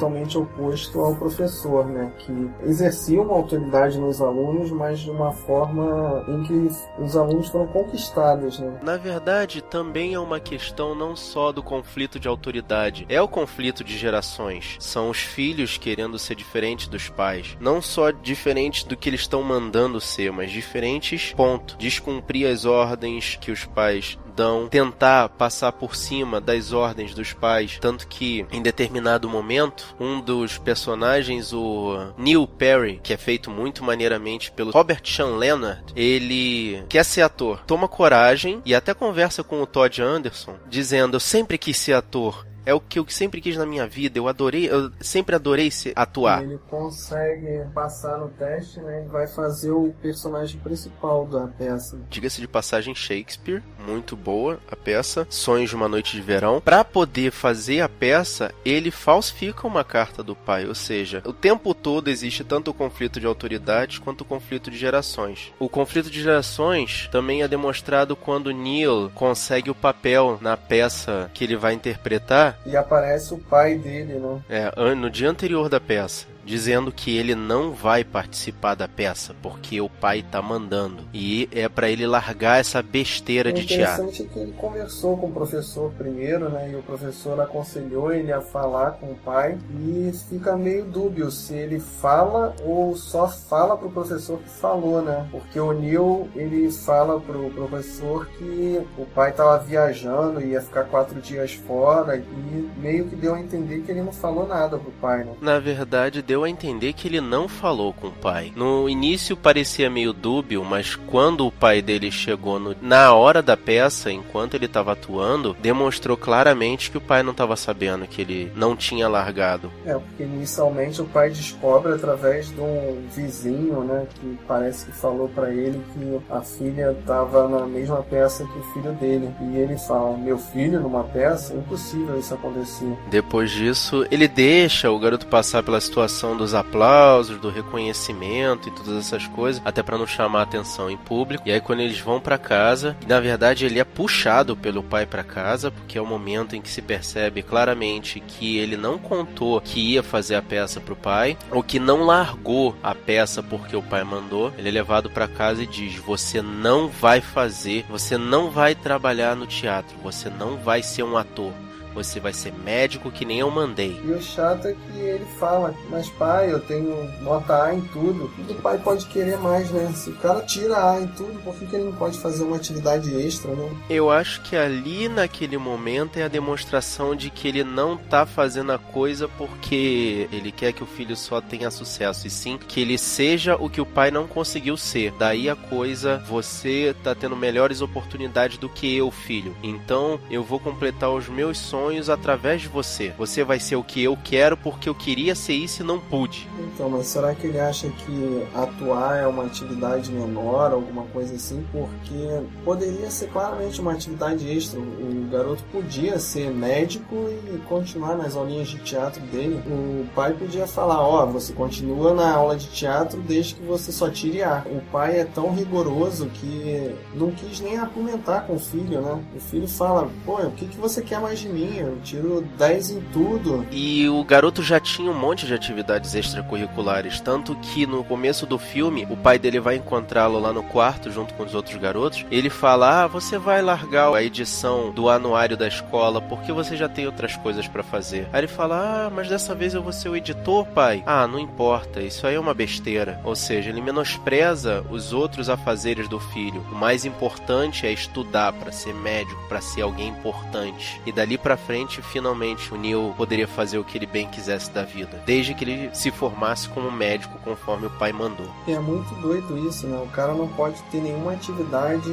Totalmente 0.00 0.38
oposto 0.38 1.00
ao 1.00 1.14
professor, 1.14 1.86
né? 1.86 2.10
Que 2.18 2.50
exercia 2.62 3.20
uma 3.20 3.34
autoridade 3.34 3.98
nos 3.98 4.22
alunos, 4.22 4.70
mas 4.70 5.00
de 5.00 5.10
uma 5.10 5.32
forma 5.32 6.24
em 6.26 6.42
que 6.42 6.68
os 6.98 7.16
alunos 7.16 7.48
foram 7.48 7.66
conquistados, 7.66 8.58
né? 8.58 8.80
Na 8.82 8.96
verdade, 8.96 9.62
também 9.62 10.14
é 10.14 10.18
uma 10.18 10.40
questão 10.40 10.94
não 10.94 11.14
só 11.14 11.52
do 11.52 11.62
conflito 11.62 12.18
de 12.18 12.26
autoridade, 12.26 13.04
é 13.10 13.20
o 13.20 13.28
conflito 13.28 13.84
de 13.84 13.98
gerações. 13.98 14.76
São 14.80 15.10
os 15.10 15.18
filhos 15.18 15.76
querendo 15.76 16.18
ser 16.18 16.34
diferentes 16.34 16.88
dos 16.88 17.10
pais. 17.10 17.56
Não 17.60 17.82
só 17.82 18.10
diferentes 18.10 18.84
do 18.84 18.96
que 18.96 19.10
eles 19.10 19.20
estão 19.20 19.42
mandando 19.42 20.00
ser, 20.00 20.32
mas 20.32 20.50
diferentes, 20.50 21.34
ponto. 21.34 21.76
Descumprir 21.76 22.50
as 22.50 22.64
ordens 22.64 23.36
que 23.36 23.50
os 23.50 23.66
pais 23.66 24.18
dão, 24.30 24.68
tentar 24.68 25.28
passar 25.30 25.72
por 25.72 25.94
cima 25.94 26.40
das 26.40 26.72
ordens 26.72 27.14
dos 27.14 27.32
pais, 27.32 27.78
tanto 27.80 28.06
que 28.06 28.46
em 28.50 28.62
determinado 28.62 29.28
momento, 29.28 29.94
um 29.98 30.20
dos 30.20 30.58
personagens, 30.58 31.52
o 31.52 32.12
Neil 32.16 32.46
Perry, 32.46 33.00
que 33.02 33.12
é 33.12 33.16
feito 33.16 33.50
muito 33.50 33.84
maneiramente 33.84 34.50
pelo 34.52 34.70
Robert 34.70 35.02
Sean 35.04 35.36
Leonard, 35.36 35.92
ele 35.94 36.84
quer 36.88 37.04
ser 37.04 37.22
ator, 37.22 37.62
toma 37.66 37.88
coragem 37.88 38.62
e 38.64 38.74
até 38.74 38.94
conversa 38.94 39.42
com 39.42 39.62
o 39.62 39.66
Todd 39.66 40.02
Anderson, 40.02 40.54
dizendo: 40.68 41.16
Eu 41.16 41.20
sempre 41.20 41.58
quis 41.58 41.76
ser 41.76 41.94
ator, 41.94 42.46
é 42.64 42.74
o 42.74 42.80
que 42.80 42.98
eu 42.98 43.08
sempre 43.08 43.40
quis 43.40 43.56
na 43.56 43.66
minha 43.66 43.86
vida. 43.86 44.18
Eu 44.18 44.28
adorei, 44.28 44.70
eu 44.70 44.90
sempre 45.00 45.34
adorei 45.34 45.70
se 45.70 45.92
atuar. 45.96 46.42
Ele 46.42 46.58
consegue 46.68 47.64
passar 47.74 48.18
no 48.18 48.28
teste, 48.28 48.80
né? 48.80 49.06
Vai 49.10 49.26
fazer 49.26 49.70
o 49.70 49.92
personagem 50.00 50.60
principal 50.60 51.26
da 51.26 51.46
peça. 51.46 51.98
Diga-se 52.08 52.40
de 52.40 52.48
passagem 52.48 52.94
Shakespeare, 52.94 53.62
muito 53.80 54.16
boa 54.16 54.58
a 54.70 54.76
peça, 54.76 55.26
Sonhos 55.30 55.70
de 55.70 55.76
uma 55.76 55.88
Noite 55.88 56.16
de 56.16 56.22
Verão. 56.22 56.60
Para 56.60 56.84
poder 56.84 57.32
fazer 57.32 57.80
a 57.80 57.88
peça, 57.88 58.52
ele 58.64 58.90
falsifica 58.90 59.66
uma 59.66 59.82
carta 59.82 60.22
do 60.22 60.36
pai, 60.36 60.66
ou 60.66 60.74
seja, 60.74 61.22
o 61.24 61.32
tempo 61.32 61.74
todo 61.74 62.08
existe 62.08 62.44
tanto 62.44 62.70
o 62.70 62.74
conflito 62.74 63.18
de 63.18 63.26
autoridades 63.26 63.98
quanto 63.98 64.22
o 64.22 64.24
conflito 64.24 64.70
de 64.70 64.76
gerações. 64.76 65.52
O 65.58 65.68
conflito 65.68 66.10
de 66.10 66.22
gerações 66.22 67.08
também 67.10 67.42
é 67.42 67.48
demonstrado 67.48 68.14
quando 68.14 68.52
Neil 68.52 69.10
consegue 69.14 69.70
o 69.70 69.74
papel 69.74 70.38
na 70.40 70.56
peça 70.56 71.30
que 71.34 71.44
ele 71.44 71.56
vai 71.56 71.74
interpretar 71.74 72.58
e 72.66 72.76
aparece 72.76 73.34
o 73.34 73.38
pai 73.38 73.76
dele, 73.76 74.14
né? 74.14 74.40
É, 74.48 74.94
no 74.94 75.10
dia 75.10 75.30
anterior 75.30 75.68
da 75.68 75.80
peça 75.80 76.29
dizendo 76.44 76.92
que 76.92 77.16
ele 77.16 77.34
não 77.34 77.72
vai 77.72 78.04
participar 78.04 78.74
da 78.74 78.88
peça 78.88 79.34
porque 79.42 79.80
o 79.80 79.88
pai 79.88 80.24
tá 80.28 80.40
mandando 80.40 81.04
e 81.12 81.48
é 81.52 81.68
para 81.68 81.88
ele 81.88 82.06
largar 82.06 82.60
essa 82.60 82.82
besteira 82.82 83.52
de 83.52 83.64
teatro. 83.64 84.04
O 84.04 84.08
interessante 84.08 84.22
é 84.22 84.32
que 84.32 84.38
ele 84.38 84.52
conversou 84.52 85.16
com 85.16 85.28
o 85.28 85.32
professor 85.32 85.92
primeiro, 85.92 86.48
né? 86.48 86.70
E 86.72 86.76
o 86.76 86.82
professor 86.82 87.40
aconselhou 87.40 88.12
ele 88.12 88.32
a 88.32 88.40
falar 88.40 88.92
com 88.92 89.12
o 89.12 89.14
pai 89.16 89.58
e 89.80 90.12
fica 90.28 90.56
meio 90.56 90.84
dúbio 90.84 91.30
se 91.30 91.54
ele 91.54 91.80
fala 91.80 92.54
ou 92.64 92.96
só 92.96 93.28
fala 93.28 93.76
pro 93.76 93.90
professor 93.90 94.38
que 94.38 94.48
falou, 94.48 95.02
né? 95.02 95.26
Porque 95.30 95.58
o 95.58 95.72
Neil 95.72 96.28
ele 96.34 96.70
fala 96.70 97.20
pro 97.20 97.50
professor 97.50 98.26
que 98.26 98.80
o 98.98 99.04
pai 99.06 99.32
tava 99.32 99.58
viajando 99.58 100.40
ia 100.40 100.60
ficar 100.60 100.84
quatro 100.84 101.20
dias 101.20 101.54
fora 101.54 102.16
e 102.16 102.70
meio 102.78 103.06
que 103.06 103.16
deu 103.16 103.34
a 103.34 103.40
entender 103.40 103.80
que 103.80 103.90
ele 103.90 104.02
não 104.02 104.12
falou 104.12 104.46
nada 104.46 104.78
pro 104.78 104.90
pai, 104.92 105.24
né? 105.24 105.34
Na 105.40 105.58
verdade 105.58 106.22
deu 106.30 106.44
a 106.44 106.48
entender 106.48 106.92
que 106.92 107.08
ele 107.08 107.20
não 107.20 107.48
falou 107.48 107.92
com 107.92 108.06
o 108.06 108.12
pai. 108.12 108.52
No 108.54 108.88
início 108.88 109.36
parecia 109.36 109.90
meio 109.90 110.12
dúbio, 110.12 110.64
mas 110.64 110.94
quando 110.94 111.44
o 111.44 111.50
pai 111.50 111.82
dele 111.82 112.08
chegou 112.08 112.60
no, 112.60 112.76
na 112.80 113.12
hora 113.12 113.42
da 113.42 113.56
peça, 113.56 114.12
enquanto 114.12 114.54
ele 114.54 114.66
estava 114.66 114.92
atuando, 114.92 115.56
demonstrou 115.60 116.16
claramente 116.16 116.88
que 116.88 116.98
o 116.98 117.00
pai 117.00 117.24
não 117.24 117.32
estava 117.32 117.56
sabendo, 117.56 118.06
que 118.06 118.22
ele 118.22 118.52
não 118.54 118.76
tinha 118.76 119.08
largado. 119.08 119.72
É, 119.84 119.94
porque 119.94 120.22
inicialmente 120.22 121.02
o 121.02 121.04
pai 121.04 121.30
descobre 121.30 121.94
através 121.94 122.48
de 122.48 122.60
um 122.60 123.02
vizinho, 123.12 123.82
né, 123.82 124.06
que 124.14 124.38
parece 124.46 124.86
que 124.86 124.92
falou 124.92 125.28
para 125.30 125.52
ele 125.52 125.82
que 125.92 126.32
a 126.32 126.42
filha 126.42 126.92
estava 126.92 127.48
na 127.48 127.66
mesma 127.66 128.04
peça 128.04 128.44
que 128.44 128.56
o 128.56 128.72
filho 128.72 128.92
dele. 128.92 129.28
E 129.50 129.56
ele 129.56 129.76
fala: 129.78 130.16
Meu 130.16 130.38
filho 130.38 130.78
numa 130.78 131.02
peça? 131.02 131.54
É 131.54 131.56
impossível 131.56 132.16
isso 132.20 132.34
acontecer. 132.34 132.96
Depois 133.10 133.50
disso, 133.50 134.06
ele 134.12 134.28
deixa 134.28 134.92
o 134.92 134.98
garoto 135.00 135.26
passar 135.26 135.64
pela 135.64 135.80
situação 135.80 136.19
questão 136.20 136.36
dos 136.36 136.54
aplausos, 136.54 137.38
do 137.38 137.48
reconhecimento 137.48 138.68
e 138.68 138.72
todas 138.72 138.94
essas 138.94 139.26
coisas, 139.28 139.62
até 139.64 139.82
para 139.82 139.96
não 139.96 140.06
chamar 140.06 140.42
atenção 140.42 140.90
em 140.90 140.96
público. 140.98 141.44
E 141.46 141.50
aí 141.50 141.62
quando 141.62 141.80
eles 141.80 141.98
vão 141.98 142.20
para 142.20 142.36
casa, 142.36 142.94
na 143.06 143.18
verdade 143.20 143.64
ele 143.64 143.78
é 143.78 143.84
puxado 143.84 144.54
pelo 144.54 144.82
pai 144.82 145.06
para 145.06 145.24
casa, 145.24 145.70
porque 145.70 145.96
é 145.96 146.02
o 146.02 146.06
momento 146.06 146.54
em 146.54 146.60
que 146.60 146.68
se 146.68 146.82
percebe 146.82 147.42
claramente 147.42 148.20
que 148.20 148.58
ele 148.58 148.76
não 148.76 148.98
contou 148.98 149.58
que 149.62 149.80
ia 149.80 150.02
fazer 150.02 150.34
a 150.34 150.42
peça 150.42 150.78
pro 150.78 150.94
pai, 150.94 151.38
ou 151.50 151.62
que 151.62 151.78
não 151.78 152.04
largou 152.04 152.76
a 152.82 152.94
peça 152.94 153.42
porque 153.42 153.74
o 153.74 153.82
pai 153.82 154.04
mandou. 154.04 154.52
Ele 154.58 154.68
é 154.68 154.72
levado 154.72 155.08
para 155.08 155.26
casa 155.26 155.62
e 155.62 155.66
diz: 155.66 155.96
"Você 155.96 156.42
não 156.42 156.86
vai 156.86 157.22
fazer, 157.22 157.86
você 157.88 158.18
não 158.18 158.50
vai 158.50 158.74
trabalhar 158.74 159.34
no 159.34 159.46
teatro, 159.46 159.96
você 160.02 160.28
não 160.28 160.58
vai 160.58 160.82
ser 160.82 161.02
um 161.02 161.16
ator." 161.16 161.52
Você 161.94 162.20
vai 162.20 162.32
ser 162.32 162.52
médico 162.52 163.10
que 163.10 163.24
nem 163.24 163.40
eu 163.40 163.50
mandei. 163.50 164.00
E 164.04 164.12
o 164.12 164.22
chato 164.22 164.68
é 164.68 164.72
que 164.74 164.98
ele 164.98 165.24
fala, 165.38 165.74
mas 165.90 166.08
pai, 166.10 166.52
eu 166.52 166.60
tenho 166.60 167.10
nota 167.22 167.64
A 167.64 167.74
em 167.74 167.80
tudo. 167.80 168.30
O 168.48 168.54
pai 168.56 168.78
pode 168.78 169.06
querer 169.06 169.36
mais, 169.38 169.70
né? 169.70 169.92
Se 169.94 170.10
o 170.10 170.14
cara 170.16 170.40
tira 170.42 170.92
A 170.92 171.00
em 171.00 171.06
tudo, 171.08 171.40
por 171.42 171.54
que, 171.56 171.66
que 171.66 171.76
ele 171.76 171.86
não 171.86 171.92
pode 171.92 172.18
fazer 172.18 172.44
uma 172.44 172.56
atividade 172.56 173.14
extra, 173.14 173.52
né? 173.52 173.70
Eu 173.88 174.10
acho 174.10 174.42
que 174.42 174.54
ali 174.56 175.08
naquele 175.08 175.58
momento 175.58 176.18
é 176.18 176.22
a 176.22 176.28
demonstração 176.28 177.16
de 177.16 177.30
que 177.30 177.48
ele 177.48 177.64
não 177.64 177.96
tá 177.96 178.24
fazendo 178.24 178.72
a 178.72 178.78
coisa 178.78 179.28
porque 179.28 180.28
ele 180.32 180.52
quer 180.52 180.72
que 180.72 180.82
o 180.82 180.86
filho 180.86 181.16
só 181.16 181.40
tenha 181.40 181.70
sucesso, 181.70 182.26
e 182.26 182.30
sim 182.30 182.58
que 182.58 182.80
ele 182.80 182.98
seja 182.98 183.56
o 183.56 183.68
que 183.68 183.80
o 183.80 183.86
pai 183.86 184.10
não 184.10 184.26
conseguiu 184.26 184.76
ser. 184.76 185.12
Daí 185.18 185.48
a 185.48 185.56
coisa, 185.56 186.18
você 186.28 186.94
tá 187.02 187.14
tendo 187.14 187.36
melhores 187.36 187.80
oportunidades 187.80 188.58
do 188.58 188.68
que 188.68 188.96
eu, 188.96 189.10
filho. 189.10 189.56
Então 189.62 190.20
eu 190.30 190.42
vou 190.42 190.60
completar 190.60 191.10
os 191.10 191.28
meus 191.28 191.58
sonhos 191.58 191.79
sonhos 191.80 192.10
através 192.10 192.60
de 192.60 192.68
você. 192.68 193.12
Você 193.16 193.42
vai 193.42 193.58
ser 193.58 193.76
o 193.76 193.82
que 193.82 194.02
eu 194.02 194.16
quero 194.22 194.56
porque 194.56 194.88
eu 194.88 194.94
queria 194.94 195.34
ser 195.34 195.54
isso 195.54 195.82
e 195.82 195.86
não 195.86 195.98
pude. 195.98 196.46
Então, 196.58 196.90
mas 196.90 197.06
será 197.06 197.34
que 197.34 197.46
ele 197.46 197.58
acha 197.58 197.88
que 197.88 198.46
atuar 198.54 199.16
é 199.16 199.26
uma 199.26 199.46
atividade 199.46 200.12
menor, 200.12 200.72
alguma 200.72 201.04
coisa 201.04 201.34
assim? 201.34 201.64
Porque 201.72 202.42
poderia 202.64 203.10
ser 203.10 203.28
claramente 203.28 203.80
uma 203.80 203.92
atividade 203.92 204.46
extra. 204.50 204.78
O 204.78 205.28
garoto 205.30 205.62
podia 205.72 206.18
ser 206.18 206.50
médico 206.50 207.14
e 207.54 207.58
continuar 207.66 208.16
nas 208.16 208.36
aulinhas 208.36 208.68
de 208.68 208.78
teatro 208.78 209.22
dele. 209.26 209.62
O 209.66 210.06
pai 210.14 210.34
podia 210.34 210.66
falar: 210.66 211.00
Ó, 211.00 211.24
oh, 211.24 211.26
você 211.28 211.52
continua 211.52 212.12
na 212.12 212.30
aula 212.30 212.56
de 212.56 212.66
teatro 212.68 213.20
desde 213.22 213.54
que 213.54 213.62
você 213.62 213.90
só 213.90 214.10
tire 214.10 214.42
A. 214.42 214.64
O 214.66 214.80
pai 214.92 215.20
é 215.20 215.24
tão 215.24 215.54
rigoroso 215.54 216.26
que 216.26 216.94
não 217.14 217.30
quis 217.30 217.60
nem 217.60 217.78
argumentar 217.78 218.42
com 218.42 218.56
o 218.56 218.58
filho, 218.58 219.00
né? 219.00 219.18
O 219.34 219.40
filho 219.40 219.66
fala: 219.66 220.10
Pô, 220.26 220.36
o 220.42 220.50
que, 220.52 220.66
que 220.66 220.76
você 220.76 221.00
quer 221.00 221.20
mais 221.20 221.38
de 221.38 221.48
mim? 221.48 221.69
Eu 221.78 221.98
tiro 222.02 222.46
10 222.58 222.90
em 222.90 223.00
tudo. 223.12 223.66
E 223.70 224.08
o 224.08 224.22
garoto 224.24 224.62
já 224.62 224.80
tinha 224.80 225.10
um 225.10 225.18
monte 225.18 225.46
de 225.46 225.54
atividades 225.54 226.14
extracurriculares, 226.14 227.20
tanto 227.20 227.54
que 227.56 227.86
no 227.86 228.04
começo 228.04 228.46
do 228.46 228.58
filme, 228.58 229.06
o 229.10 229.16
pai 229.16 229.38
dele 229.38 229.60
vai 229.60 229.76
encontrá-lo 229.76 230.38
lá 230.38 230.52
no 230.52 230.62
quarto 230.62 231.10
junto 231.10 231.34
com 231.34 231.44
os 231.44 231.54
outros 231.54 231.76
garotos. 231.76 232.24
Ele 232.30 232.50
fala: 232.50 233.04
"Ah, 233.04 233.06
você 233.06 233.38
vai 233.38 233.62
largar 233.62 234.12
a 234.14 234.22
edição 234.22 234.90
do 234.90 235.08
anuário 235.08 235.56
da 235.56 235.68
escola 235.68 236.20
porque 236.20 236.52
você 236.52 236.76
já 236.76 236.88
tem 236.88 237.06
outras 237.06 237.36
coisas 237.36 237.66
para 237.66 237.82
fazer". 237.82 238.28
Aí 238.32 238.40
ele 238.40 238.48
fala: 238.48 239.06
"Ah, 239.06 239.10
mas 239.10 239.28
dessa 239.28 239.54
vez 239.54 239.74
eu 239.74 239.82
vou 239.82 239.92
ser 239.92 240.08
o 240.08 240.16
editor, 240.16 240.66
pai". 240.66 241.02
Ah, 241.06 241.26
não 241.26 241.38
importa, 241.38 242.00
isso 242.00 242.26
aí 242.26 242.34
é 242.34 242.40
uma 242.40 242.54
besteira. 242.54 243.20
Ou 243.24 243.36
seja, 243.36 243.70
ele 243.70 243.80
menospreza 243.80 244.84
os 244.90 245.12
outros 245.12 245.48
afazeres 245.48 246.08
do 246.08 246.18
filho. 246.18 246.64
O 246.72 246.74
mais 246.74 247.04
importante 247.04 247.86
é 247.86 247.92
estudar 247.92 248.52
para 248.52 248.72
ser 248.72 248.94
médico, 248.94 249.40
para 249.48 249.60
ser 249.60 249.82
alguém 249.82 250.08
importante. 250.08 251.00
E 251.06 251.12
dali 251.12 251.36
para 251.38 251.56
frente, 251.66 252.02
finalmente, 252.02 252.72
o 252.72 252.76
Neil 252.76 253.14
poderia 253.16 253.46
fazer 253.46 253.78
o 253.78 253.84
que 253.84 253.98
ele 253.98 254.06
bem 254.06 254.26
quisesse 254.28 254.70
da 254.70 254.82
vida, 254.82 255.22
desde 255.26 255.54
que 255.54 255.64
ele 255.64 255.90
se 255.92 256.10
formasse 256.10 256.68
como 256.68 256.90
médico 256.90 257.38
conforme 257.44 257.86
o 257.86 257.90
pai 257.90 258.12
mandou. 258.12 258.46
É 258.66 258.78
muito 258.78 259.14
doido 259.20 259.56
isso, 259.68 259.86
né? 259.86 260.00
O 260.02 260.08
cara 260.08 260.34
não 260.34 260.48
pode 260.48 260.80
ter 260.90 261.00
nenhuma 261.00 261.32
atividade 261.32 262.08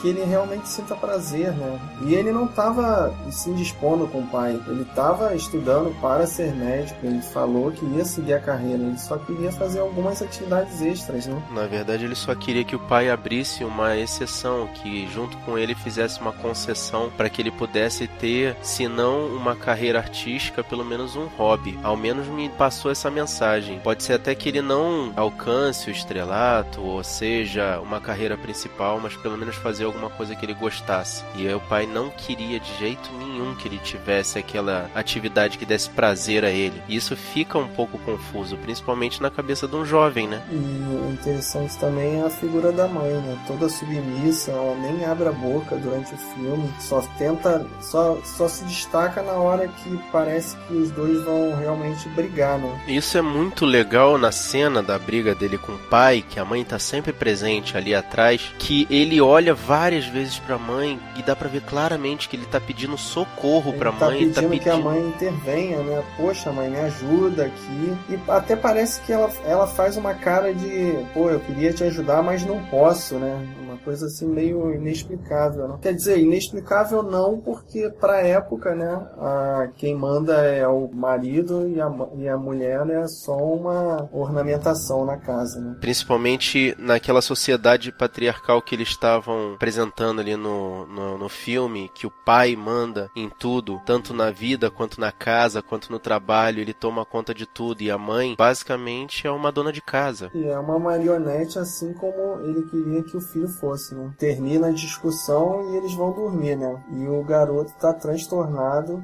que 0.00 0.08
ele 0.08 0.24
realmente 0.24 0.68
sinta 0.68 0.94
prazer, 0.94 1.52
né? 1.52 1.78
E 2.02 2.14
ele 2.14 2.32
não 2.32 2.46
estava 2.46 3.14
se 3.30 3.50
indispondo 3.50 4.06
com 4.08 4.20
o 4.20 4.26
pai, 4.26 4.60
ele 4.66 4.82
estava 4.82 5.34
estudando 5.34 5.94
para 6.00 6.26
ser 6.26 6.54
médico, 6.54 6.98
ele 7.04 7.22
falou 7.22 7.70
que 7.70 7.84
ia 7.84 8.04
seguir 8.04 8.34
a 8.34 8.40
carreira, 8.40 8.82
ele 8.82 8.98
só 8.98 9.16
queria 9.16 9.52
fazer 9.52 9.80
algumas 9.80 10.22
atividades 10.22 10.80
extras, 10.80 11.26
né? 11.26 11.42
Na 11.50 11.66
verdade, 11.66 12.04
ele 12.04 12.14
só 12.14 12.34
queria 12.34 12.64
que 12.64 12.76
o 12.76 12.80
pai 12.80 13.10
abrisse 13.10 13.64
uma 13.64 13.96
exceção, 13.96 14.68
que 14.74 15.08
junto 15.08 15.36
com 15.38 15.58
ele 15.58 15.74
fizesse 15.74 16.20
uma 16.20 16.32
concessão 16.32 17.10
para 17.16 17.28
que 17.28 17.42
ele 17.42 17.50
pudesse 17.50 18.06
ter, 18.06 18.56
se 18.88 18.94
não 18.94 19.26
uma 19.26 19.54
carreira 19.54 19.98
artística, 19.98 20.64
pelo 20.64 20.84
menos 20.84 21.14
um 21.14 21.26
hobby. 21.26 21.78
Ao 21.82 21.96
menos 21.96 22.26
me 22.26 22.48
passou 22.48 22.90
essa 22.90 23.10
mensagem. 23.10 23.78
Pode 23.80 24.02
ser 24.02 24.14
até 24.14 24.34
que 24.34 24.48
ele 24.48 24.62
não 24.62 25.12
alcance 25.14 25.88
o 25.88 25.92
estrelato, 25.92 26.80
ou 26.80 27.04
seja, 27.04 27.78
uma 27.80 28.00
carreira 28.00 28.36
principal, 28.36 28.98
mas 29.00 29.14
pelo 29.16 29.36
menos 29.36 29.56
fazer 29.56 29.84
alguma 29.84 30.08
coisa 30.08 30.34
que 30.34 30.44
ele 30.44 30.54
gostasse. 30.54 31.22
E 31.36 31.46
aí 31.46 31.54
o 31.54 31.60
pai 31.60 31.86
não 31.86 32.08
queria 32.08 32.58
de 32.58 32.78
jeito 32.78 33.10
nenhum 33.18 33.54
que 33.54 33.68
ele 33.68 33.78
tivesse 33.78 34.38
aquela 34.38 34.90
atividade 34.94 35.58
que 35.58 35.66
desse 35.66 35.90
prazer 35.90 36.44
a 36.44 36.50
ele. 36.50 36.82
E 36.88 36.96
isso 36.96 37.14
fica 37.14 37.58
um 37.58 37.68
pouco 37.68 37.98
confuso, 37.98 38.56
principalmente 38.56 39.20
na 39.20 39.30
cabeça 39.30 39.68
de 39.68 39.76
um 39.76 39.84
jovem, 39.84 40.26
né? 40.26 40.42
E 40.50 41.12
interessante 41.12 41.76
também 41.78 42.20
é 42.20 42.24
a 42.24 42.30
figura 42.30 42.72
da 42.72 42.88
mãe, 42.88 43.12
né? 43.12 43.38
Toda 43.46 43.68
submissa, 43.68 44.52
ela 44.52 44.74
nem 44.76 45.04
abre 45.04 45.28
a 45.28 45.32
boca 45.32 45.76
durante 45.76 46.14
o 46.14 46.18
filme, 46.18 46.72
só 46.80 47.02
tenta, 47.18 47.66
só, 47.80 48.16
só 48.24 48.48
se 48.48 48.64
destaca 48.78 49.22
na 49.22 49.32
hora 49.32 49.66
que 49.66 49.98
parece 50.12 50.56
que 50.56 50.74
os 50.74 50.90
dois 50.92 51.22
vão 51.24 51.56
realmente 51.56 52.08
brigar, 52.10 52.58
né? 52.58 52.80
Isso 52.86 53.18
é 53.18 53.22
muito 53.22 53.66
legal 53.66 54.16
na 54.16 54.30
cena 54.30 54.82
da 54.82 54.98
briga 54.98 55.34
dele 55.34 55.58
com 55.58 55.72
o 55.72 55.78
pai, 55.78 56.24
que 56.28 56.38
a 56.38 56.44
mãe 56.44 56.64
tá 56.64 56.78
sempre 56.78 57.12
presente 57.12 57.76
ali 57.76 57.94
atrás, 57.94 58.54
que 58.58 58.86
ele 58.88 59.20
olha 59.20 59.52
várias 59.54 60.06
vezes 60.06 60.38
pra 60.38 60.56
mãe 60.56 60.98
e 61.16 61.22
dá 61.22 61.34
pra 61.34 61.48
ver 61.48 61.62
claramente 61.62 62.28
que 62.28 62.36
ele 62.36 62.46
tá 62.46 62.60
pedindo 62.60 62.96
socorro 62.96 63.70
ele 63.70 63.78
pra 63.78 63.92
tá 63.92 64.06
mãe. 64.06 64.18
Pedindo 64.18 64.34
tá 64.34 64.42
pedindo 64.42 64.62
que 64.62 64.70
a 64.70 64.76
mãe 64.76 65.08
intervenha, 65.08 65.78
né? 65.82 66.02
Poxa, 66.16 66.52
mãe, 66.52 66.70
me 66.70 66.78
ajuda 66.78 67.46
aqui. 67.46 67.96
E 68.08 68.18
até 68.28 68.54
parece 68.54 69.00
que 69.00 69.12
ela, 69.12 69.30
ela 69.44 69.66
faz 69.66 69.96
uma 69.96 70.14
cara 70.14 70.54
de, 70.54 71.04
pô, 71.12 71.30
eu 71.30 71.40
queria 71.40 71.72
te 71.72 71.82
ajudar, 71.84 72.22
mas 72.22 72.44
não 72.44 72.62
posso, 72.66 73.16
né? 73.16 73.46
Uma 73.60 73.76
coisa 73.78 74.06
assim 74.06 74.26
meio 74.26 74.72
inexplicável. 74.74 75.68
Né? 75.68 75.78
Quer 75.82 75.94
dizer, 75.94 76.18
inexplicável 76.18 77.02
não, 77.02 77.38
porque 77.38 77.90
pra 78.00 78.20
época, 78.20 78.67
né? 78.74 79.08
a, 79.18 79.68
quem 79.76 79.94
manda 79.94 80.34
é 80.44 80.66
o 80.66 80.88
marido 80.92 81.68
e 81.68 81.80
a, 81.80 81.90
e 82.16 82.28
a 82.28 82.36
mulher 82.36 82.84
né, 82.84 83.02
é 83.02 83.08
só 83.08 83.36
uma 83.36 84.08
ornamentação 84.12 85.04
na 85.04 85.16
casa. 85.16 85.60
Né? 85.60 85.76
Principalmente 85.80 86.74
naquela 86.78 87.20
sociedade 87.20 87.92
patriarcal 87.92 88.62
que 88.62 88.74
eles 88.74 88.88
estavam 88.88 89.54
apresentando 89.54 90.20
ali 90.20 90.36
no, 90.36 90.86
no, 90.86 91.18
no 91.18 91.28
filme, 91.28 91.90
que 91.94 92.06
o 92.06 92.10
pai 92.10 92.54
manda 92.56 93.10
em 93.14 93.28
tudo, 93.28 93.80
tanto 93.84 94.14
na 94.14 94.30
vida 94.30 94.70
quanto 94.70 95.00
na 95.00 95.12
casa, 95.12 95.62
quanto 95.62 95.90
no 95.90 95.98
trabalho, 95.98 96.60
ele 96.60 96.72
toma 96.72 97.04
conta 97.04 97.34
de 97.34 97.46
tudo 97.46 97.82
e 97.82 97.90
a 97.90 97.98
mãe 97.98 98.34
basicamente 98.36 99.26
é 99.26 99.30
uma 99.30 99.50
dona 99.50 99.72
de 99.72 99.80
casa. 99.80 100.30
E 100.34 100.46
é 100.46 100.58
uma 100.58 100.78
marionete 100.78 101.58
assim 101.58 101.92
como 101.94 102.40
ele 102.42 102.62
queria 102.62 103.02
que 103.02 103.16
o 103.16 103.20
filho 103.20 103.48
fosse, 103.48 103.94
né? 103.94 104.12
Termina 104.18 104.68
a 104.68 104.72
discussão 104.72 105.72
e 105.72 105.76
eles 105.76 105.94
vão 105.94 106.12
dormir, 106.12 106.56
né? 106.56 106.82
E 106.92 107.06
o 107.08 107.22
garoto 107.22 107.72
tá 107.78 107.92
transtornado 107.92 108.57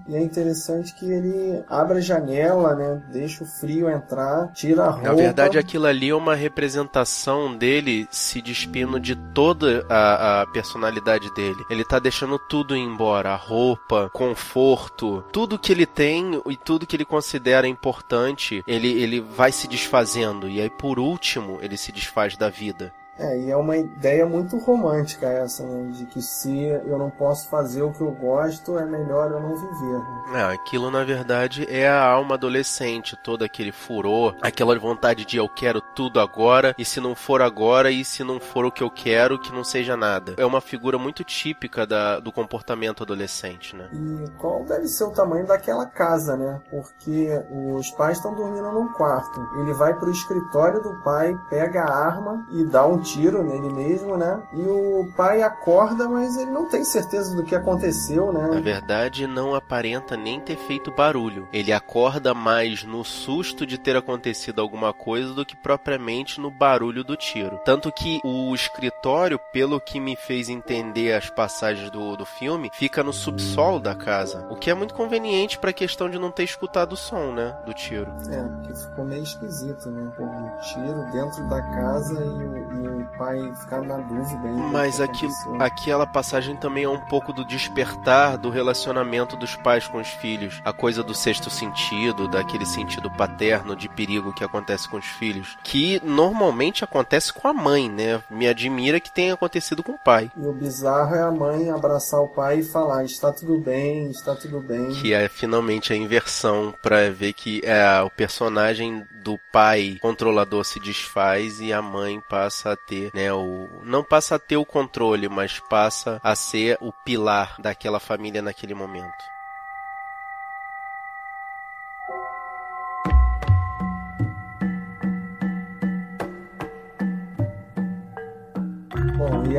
e 0.08 0.16
é 0.16 0.20
interessante 0.20 0.94
que 0.94 1.10
ele 1.10 1.62
abre 1.68 1.98
a 1.98 2.00
janela, 2.00 2.74
né? 2.74 3.02
Deixa 3.12 3.44
o 3.44 3.46
frio 3.46 3.88
entrar, 3.88 4.52
tira 4.52 4.84
a 4.84 4.90
roupa. 4.90 5.08
Na 5.08 5.14
verdade, 5.14 5.58
aquilo 5.58 5.86
ali 5.86 6.08
é 6.08 6.14
uma 6.14 6.34
representação 6.34 7.56
dele 7.56 8.06
se 8.10 8.42
despindo 8.42 8.98
de 8.98 9.14
toda 9.32 9.86
a, 9.88 10.42
a 10.42 10.46
personalidade 10.48 11.32
dele. 11.34 11.64
Ele 11.70 11.84
tá 11.84 11.98
deixando 11.98 12.38
tudo 12.38 12.76
embora, 12.76 13.30
a 13.30 13.36
roupa, 13.36 14.10
conforto, 14.12 15.24
tudo 15.32 15.58
que 15.58 15.72
ele 15.72 15.86
tem 15.86 16.40
e 16.46 16.56
tudo 16.56 16.86
que 16.86 16.96
ele 16.96 17.04
considera 17.04 17.68
importante, 17.68 18.62
ele, 18.66 18.88
ele 19.00 19.20
vai 19.20 19.52
se 19.52 19.68
desfazendo. 19.68 20.48
E 20.48 20.60
aí, 20.60 20.70
por 20.70 20.98
último, 20.98 21.58
ele 21.60 21.76
se 21.76 21.92
desfaz 21.92 22.36
da 22.36 22.48
vida. 22.48 22.92
É, 23.18 23.38
e 23.38 23.50
é 23.50 23.56
uma 23.56 23.76
ideia 23.76 24.26
muito 24.26 24.58
romântica 24.58 25.26
essa, 25.26 25.64
né? 25.64 25.92
De 25.92 26.06
que 26.06 26.20
se 26.20 26.66
eu 26.66 26.98
não 26.98 27.10
posso 27.10 27.48
fazer 27.48 27.82
o 27.82 27.92
que 27.92 28.00
eu 28.00 28.10
gosto, 28.10 28.78
é 28.78 28.84
melhor 28.84 29.30
eu 29.30 29.40
não 29.40 29.54
viver. 29.56 29.98
Né? 30.32 30.40
É, 30.40 30.54
aquilo 30.54 30.90
na 30.90 31.04
verdade 31.04 31.66
é 31.68 31.88
a 31.88 32.04
alma 32.04 32.34
adolescente, 32.34 33.16
todo 33.22 33.44
aquele 33.44 33.70
furor, 33.70 34.36
aquela 34.42 34.76
vontade 34.78 35.24
de 35.24 35.36
eu 35.36 35.48
quero 35.48 35.80
tudo 35.80 36.18
agora, 36.18 36.74
e 36.76 36.84
se 36.84 37.00
não 37.00 37.14
for 37.14 37.40
agora, 37.40 37.90
e 37.90 38.04
se 38.04 38.24
não 38.24 38.40
for 38.40 38.64
o 38.64 38.72
que 38.72 38.82
eu 38.82 38.90
quero, 38.90 39.38
que 39.38 39.52
não 39.52 39.62
seja 39.62 39.96
nada. 39.96 40.34
É 40.36 40.44
uma 40.44 40.60
figura 40.60 40.98
muito 40.98 41.22
típica 41.22 41.86
da, 41.86 42.18
do 42.18 42.32
comportamento 42.32 43.02
adolescente, 43.02 43.76
né? 43.76 43.88
E 43.92 44.30
qual 44.38 44.64
deve 44.64 44.88
ser 44.88 45.04
o 45.04 45.12
tamanho 45.12 45.46
daquela 45.46 45.86
casa, 45.86 46.36
né? 46.36 46.60
Porque 46.70 47.28
os 47.50 47.90
pais 47.92 48.16
estão 48.16 48.34
dormindo 48.34 48.72
num 48.72 48.88
quarto. 48.88 49.40
Ele 49.60 49.72
vai 49.72 49.94
pro 49.94 50.10
escritório 50.10 50.82
do 50.82 51.00
pai, 51.02 51.36
pega 51.48 51.82
a 51.82 52.06
arma 52.06 52.44
e 52.50 52.64
dá 52.64 52.84
um 52.86 53.03
tiro 53.04 53.42
nele 53.42 53.72
mesmo, 53.72 54.16
né? 54.16 54.42
E 54.52 54.62
o 54.62 55.08
pai 55.16 55.42
acorda, 55.42 56.08
mas 56.08 56.36
ele 56.36 56.50
não 56.50 56.68
tem 56.68 56.84
certeza 56.84 57.36
do 57.36 57.44
que 57.44 57.54
aconteceu, 57.54 58.32
né? 58.32 58.48
Na 58.48 58.60
verdade, 58.60 59.26
não 59.26 59.54
aparenta 59.54 60.16
nem 60.16 60.40
ter 60.40 60.56
feito 60.56 60.90
barulho. 60.90 61.48
Ele 61.52 61.72
acorda 61.72 62.34
mais 62.34 62.82
no 62.82 63.04
susto 63.04 63.66
de 63.66 63.78
ter 63.78 63.96
acontecido 63.96 64.60
alguma 64.60 64.92
coisa 64.92 65.32
do 65.32 65.44
que 65.44 65.56
propriamente 65.56 66.40
no 66.40 66.50
barulho 66.50 67.04
do 67.04 67.16
tiro. 67.16 67.60
Tanto 67.64 67.92
que 67.92 68.20
o 68.24 68.54
escritório, 68.54 69.38
pelo 69.52 69.80
que 69.80 70.00
me 70.00 70.16
fez 70.16 70.48
entender 70.48 71.14
as 71.14 71.30
passagens 71.30 71.90
do, 71.90 72.16
do 72.16 72.24
filme, 72.24 72.70
fica 72.72 73.02
no 73.02 73.12
subsolo 73.12 73.78
da 73.78 73.94
casa. 73.94 74.46
O 74.50 74.56
que 74.56 74.70
é 74.70 74.74
muito 74.74 74.94
conveniente 74.94 75.58
para 75.58 75.70
a 75.70 75.74
questão 75.74 76.08
de 76.08 76.18
não 76.18 76.30
ter 76.30 76.44
escutado 76.44 76.92
o 76.92 76.96
som, 76.96 77.32
né? 77.32 77.56
Do 77.66 77.74
tiro. 77.74 78.10
É, 78.30 78.42
porque 78.42 78.74
ficou 78.74 79.04
meio 79.04 79.22
esquisito, 79.22 79.90
né? 79.90 80.10
O 80.18 80.60
tiro 80.60 81.12
dentro 81.12 81.48
da 81.48 81.60
casa 81.60 82.24
e 82.24 82.88
o 82.88 82.93
pai 83.18 83.38
na 83.86 83.96
dúvida. 83.98 84.48
Ainda 84.48 84.62
Mas 84.68 85.00
aquilo, 85.00 85.32
aquela 85.58 86.06
passagem 86.06 86.56
também 86.56 86.84
é 86.84 86.88
um 86.88 87.00
pouco 87.00 87.32
do 87.32 87.44
despertar 87.44 88.36
do 88.38 88.50
relacionamento 88.50 89.36
dos 89.36 89.56
pais 89.56 89.86
com 89.86 89.98
os 89.98 90.08
filhos. 90.08 90.60
A 90.64 90.72
coisa 90.72 91.02
do 91.02 91.14
sexto 91.14 91.50
sentido, 91.50 92.28
daquele 92.28 92.66
sentido 92.66 93.10
paterno 93.10 93.74
de 93.74 93.88
perigo 93.88 94.32
que 94.32 94.44
acontece 94.44 94.88
com 94.88 94.96
os 94.96 95.06
filhos. 95.06 95.56
Que 95.62 96.00
normalmente 96.04 96.84
acontece 96.84 97.32
com 97.32 97.48
a 97.48 97.52
mãe, 97.52 97.88
né? 97.88 98.22
Me 98.30 98.46
admira 98.46 99.00
que 99.00 99.12
tenha 99.12 99.34
acontecido 99.34 99.82
com 99.82 99.92
o 99.92 99.98
pai. 99.98 100.30
E 100.36 100.46
o 100.46 100.52
bizarro 100.52 101.14
é 101.14 101.22
a 101.22 101.30
mãe 101.30 101.70
abraçar 101.70 102.20
o 102.20 102.28
pai 102.28 102.60
e 102.60 102.64
falar: 102.64 103.04
está 103.04 103.32
tudo 103.32 103.58
bem, 103.58 104.10
está 104.10 104.34
tudo 104.34 104.60
bem. 104.60 104.90
Que 104.90 105.12
é 105.12 105.28
finalmente 105.28 105.92
a 105.92 105.96
inversão 105.96 106.74
para 106.82 107.10
ver 107.10 107.32
que 107.32 107.60
é, 107.64 108.00
o 108.02 108.10
personagem 108.10 109.06
do 109.22 109.38
pai 109.50 109.98
controlador 110.00 110.64
se 110.64 110.78
desfaz 110.78 111.60
e 111.60 111.72
a 111.72 111.80
mãe 111.80 112.20
passa 112.28 112.72
a 112.72 112.76
ter, 112.86 113.10
né, 113.14 113.32
o 113.32 113.68
não 113.82 114.02
passa 114.02 114.36
a 114.36 114.38
ter 114.38 114.56
o 114.56 114.64
controle, 114.64 115.28
mas 115.28 115.60
passa 115.60 116.20
a 116.22 116.34
ser 116.34 116.78
o 116.80 116.92
pilar 116.92 117.56
daquela 117.60 118.00
família 118.00 118.42
naquele 118.42 118.74
momento. 118.74 119.33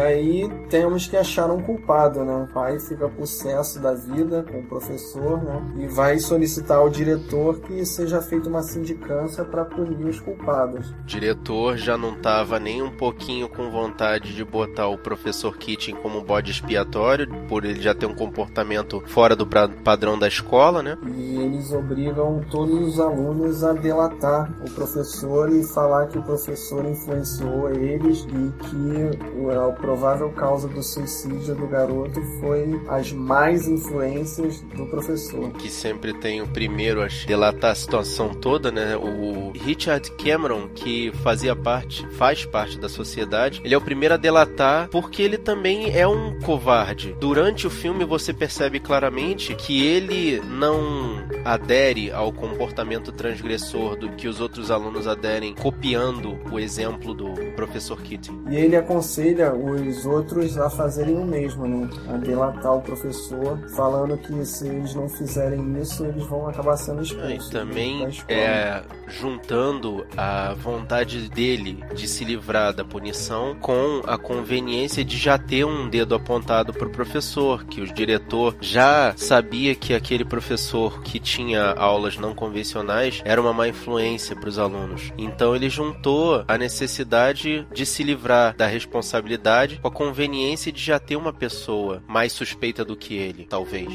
Aí 0.05 0.49
temos 0.69 1.07
que 1.07 1.17
achar 1.17 1.49
um 1.51 1.61
culpado, 1.61 2.23
né? 2.23 2.47
O 2.49 2.53
pai 2.53 2.79
fica 2.79 3.09
possesso 3.09 3.79
da 3.79 3.93
vida 3.93 4.43
com 4.43 4.59
o 4.59 4.63
professor, 4.63 5.43
né? 5.43 5.61
E 5.79 5.87
vai 5.87 6.19
solicitar 6.19 6.77
ao 6.77 6.89
diretor 6.89 7.59
que 7.61 7.85
seja 7.85 8.21
feita 8.21 8.47
uma 8.47 8.63
sindicância 8.63 9.43
para 9.43 9.65
punir 9.65 10.05
os 10.05 10.19
culpados. 10.19 10.91
O 10.91 11.05
diretor 11.05 11.77
já 11.77 11.97
não 11.97 12.13
estava 12.13 12.59
nem 12.59 12.81
um 12.81 12.91
pouquinho 12.91 13.49
com 13.49 13.69
vontade 13.69 14.35
de 14.35 14.43
botar 14.43 14.87
o 14.87 14.97
professor 14.97 15.57
Keating 15.57 15.95
como 15.95 16.21
bode 16.21 16.51
expiatório, 16.51 17.27
por 17.47 17.65
ele 17.65 17.81
já 17.81 17.93
ter 17.93 18.05
um 18.05 18.15
comportamento 18.15 19.03
fora 19.07 19.35
do 19.35 19.47
padrão 19.83 20.17
da 20.17 20.27
escola, 20.27 20.81
né? 20.81 20.97
E 21.05 21.37
eles 21.41 21.71
obrigam 21.71 22.41
todos 22.49 22.87
os 22.87 22.99
alunos 22.99 23.63
a 23.63 23.73
delatar 23.73 24.51
o 24.61 24.71
professor 24.71 25.51
e 25.51 25.63
falar 25.63 26.07
que 26.07 26.17
o 26.17 26.23
professor 26.23 26.85
influenciou 26.85 27.69
eles 27.71 28.25
e 28.25 28.63
que 28.63 29.49
a 29.51 29.67
provável 29.95 30.29
causa 30.31 30.67
do 30.67 30.83
suicídio 30.83 31.55
do 31.55 31.67
garoto 31.67 32.21
foi 32.41 32.81
as 32.89 33.13
mais 33.13 33.65
influências 33.65 34.59
do 34.75 34.85
professor. 34.87 35.51
Que 35.53 35.69
sempre 35.69 36.13
tem 36.13 36.41
o 36.41 36.47
primeiro 36.47 37.01
a 37.01 37.07
delatar 37.25 37.71
a 37.71 37.75
situação 37.75 38.33
toda, 38.33 38.73
né? 38.73 38.97
O 38.97 39.51
Richard 39.51 40.11
Cameron, 40.11 40.67
que 40.67 41.13
fazia 41.23 41.55
parte, 41.55 42.05
faz 42.09 42.45
parte 42.45 42.77
da 42.77 42.89
sociedade, 42.89 43.61
ele 43.63 43.73
é 43.73 43.77
o 43.77 43.81
primeiro 43.81 44.15
a 44.15 44.17
delatar 44.17 44.89
porque 44.89 45.21
ele 45.21 45.37
também 45.37 45.97
é 45.97 46.05
um 46.05 46.41
covarde. 46.41 47.15
Durante 47.17 47.65
o 47.65 47.69
filme 47.69 48.03
você 48.03 48.33
percebe 48.33 48.81
claramente 48.81 49.55
que 49.55 49.81
ele 49.81 50.41
não 50.41 51.23
adere 51.45 52.11
ao 52.11 52.33
comportamento 52.33 53.13
transgressor 53.13 53.95
do 53.95 54.09
que 54.09 54.27
os 54.27 54.41
outros 54.41 54.69
alunos 54.69 55.07
aderem, 55.07 55.55
copiando 55.55 56.37
o 56.51 56.59
exemplo 56.59 57.13
do 57.13 57.33
professor 57.55 58.01
Keating. 58.01 58.43
E 58.49 58.57
ele 58.57 58.75
aconselha 58.75 59.53
os 59.53 59.84
outros 60.05 60.57
a 60.57 60.69
fazerem 60.69 61.15
o 61.15 61.25
mesmo, 61.25 61.67
né? 61.67 61.89
A 62.09 62.17
delatar 62.17 62.75
o 62.75 62.81
professor, 62.81 63.57
falando 63.75 64.17
que 64.17 64.45
se 64.45 64.67
eles 64.67 64.95
não 64.95 65.07
fizerem 65.09 65.79
isso, 65.79 66.05
eles 66.05 66.25
vão 66.25 66.47
acabar 66.47 66.77
sendo 66.77 67.01
expulsos. 67.01 67.47
E 67.47 67.51
também 67.51 68.07
é 68.27 68.81
juntando 69.07 70.05
a 70.17 70.53
vontade 70.53 71.29
dele 71.29 71.83
de 71.93 72.07
se 72.07 72.23
livrar 72.23 72.73
da 72.73 72.83
punição 72.83 73.55
com 73.59 74.01
a 74.07 74.17
conveniência 74.17 75.03
de 75.03 75.17
já 75.17 75.37
ter 75.37 75.65
um 75.65 75.89
dedo 75.89 76.15
apontado 76.15 76.73
para 76.73 76.87
o 76.87 76.91
professor, 76.91 77.65
que 77.65 77.81
o 77.81 77.93
diretor 77.93 78.55
já 78.59 79.13
sabia 79.15 79.75
que 79.75 79.93
aquele 79.93 80.25
professor 80.25 81.01
que 81.01 81.19
tinha 81.19 81.71
aulas 81.73 82.17
não 82.17 82.33
convencionais 82.33 83.21
era 83.25 83.39
uma 83.39 83.53
má 83.53 83.67
influência 83.67 84.35
para 84.35 84.49
os 84.49 84.57
alunos. 84.57 85.11
Então 85.17 85.55
ele 85.55 85.69
juntou 85.69 86.43
a 86.47 86.57
necessidade 86.57 87.67
de 87.73 87.85
se 87.85 88.03
livrar 88.03 88.55
da 88.55 88.67
responsabilidade 88.67 89.74
com 89.81 89.87
a 89.87 89.91
conveniência 89.91 90.71
de 90.71 90.81
já 90.81 90.99
ter 90.99 91.15
uma 91.15 91.33
pessoa 91.33 92.03
mais 92.07 92.31
suspeita 92.31 92.83
do 92.83 92.95
que 92.95 93.15
ele, 93.15 93.45
talvez. 93.45 93.89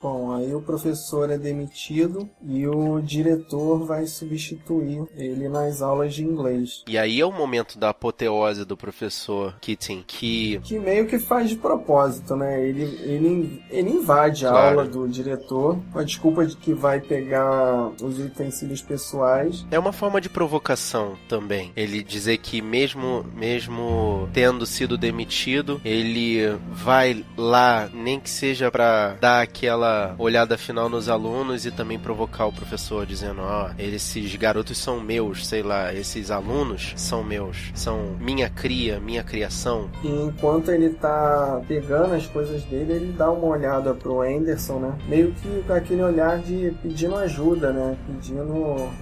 Bom, 0.00 0.32
aí 0.32 0.54
o 0.54 0.60
professor 0.62 1.28
é 1.30 1.36
demitido 1.36 2.28
e 2.46 2.66
o 2.66 3.00
diretor 3.00 3.84
vai 3.84 4.06
substituir 4.06 5.04
ele 5.16 5.48
nas 5.48 5.82
aulas 5.82 6.14
de 6.14 6.24
inglês. 6.24 6.84
E 6.86 6.96
aí 6.96 7.20
é 7.20 7.26
o 7.26 7.32
momento 7.32 7.78
da 7.78 7.90
apoteose 7.90 8.64
do 8.64 8.76
professor 8.76 9.54
Keating, 9.60 10.04
que... 10.06 10.60
Que 10.62 10.78
meio 10.78 11.06
que 11.06 11.18
faz 11.18 11.50
de 11.50 11.56
propósito, 11.56 12.36
né? 12.36 12.62
Ele, 12.66 12.82
ele, 13.02 13.62
ele 13.70 13.90
invade 13.90 14.46
a 14.46 14.50
Claro. 14.50 14.80
aula 14.80 14.88
do 14.88 15.08
diretor 15.08 15.78
com 15.92 15.98
a 15.98 16.04
desculpa 16.04 16.46
de 16.46 16.56
que 16.56 16.72
vai 16.72 17.00
pegar 17.00 17.90
os 18.02 18.18
utensílios 18.18 18.80
pessoais. 18.82 19.66
É 19.70 19.78
uma 19.78 19.92
forma 19.92 20.20
de 20.20 20.28
provocação 20.28 21.16
também. 21.28 21.72
Ele 21.76 22.02
dizer 22.02 22.38
que 22.38 22.62
mesmo 22.62 23.24
mesmo 23.34 24.28
tendo 24.32 24.64
sido 24.66 24.96
demitido, 24.96 25.80
ele 25.84 26.38
vai 26.70 27.24
lá, 27.36 27.88
nem 27.92 28.18
que 28.20 28.30
seja 28.30 28.70
pra 28.70 29.14
dar 29.20 29.42
aquela 29.42 29.87
olhada 30.18 30.58
final 30.58 30.88
nos 30.88 31.08
alunos 31.08 31.66
e 31.66 31.70
também 31.70 31.98
provocar 31.98 32.46
o 32.46 32.52
professor 32.52 33.06
dizendo, 33.06 33.40
ó, 33.42 33.70
esses 33.78 34.34
garotos 34.36 34.78
são 34.78 35.00
meus, 35.00 35.46
sei 35.46 35.62
lá, 35.62 35.94
esses 35.94 36.30
alunos 36.30 36.92
são 36.96 37.22
meus, 37.22 37.70
são 37.74 38.16
minha 38.20 38.48
cria, 38.48 39.00
minha 39.00 39.22
criação. 39.22 39.88
E 40.02 40.08
enquanto 40.08 40.70
ele 40.70 40.90
tá 40.90 41.60
pegando 41.66 42.14
as 42.14 42.26
coisas 42.26 42.62
dele, 42.64 42.92
ele 42.92 43.12
dá 43.12 43.30
uma 43.30 43.46
olhada 43.46 43.94
pro 43.94 44.22
Anderson, 44.22 44.78
né? 44.78 44.98
Meio 45.08 45.32
que 45.32 45.62
com 45.66 45.72
aquele 45.72 46.02
olhar 46.02 46.38
de 46.38 46.72
pedindo 46.82 47.16
ajuda, 47.16 47.72
né? 47.72 47.96
Pedindo. 48.06 48.52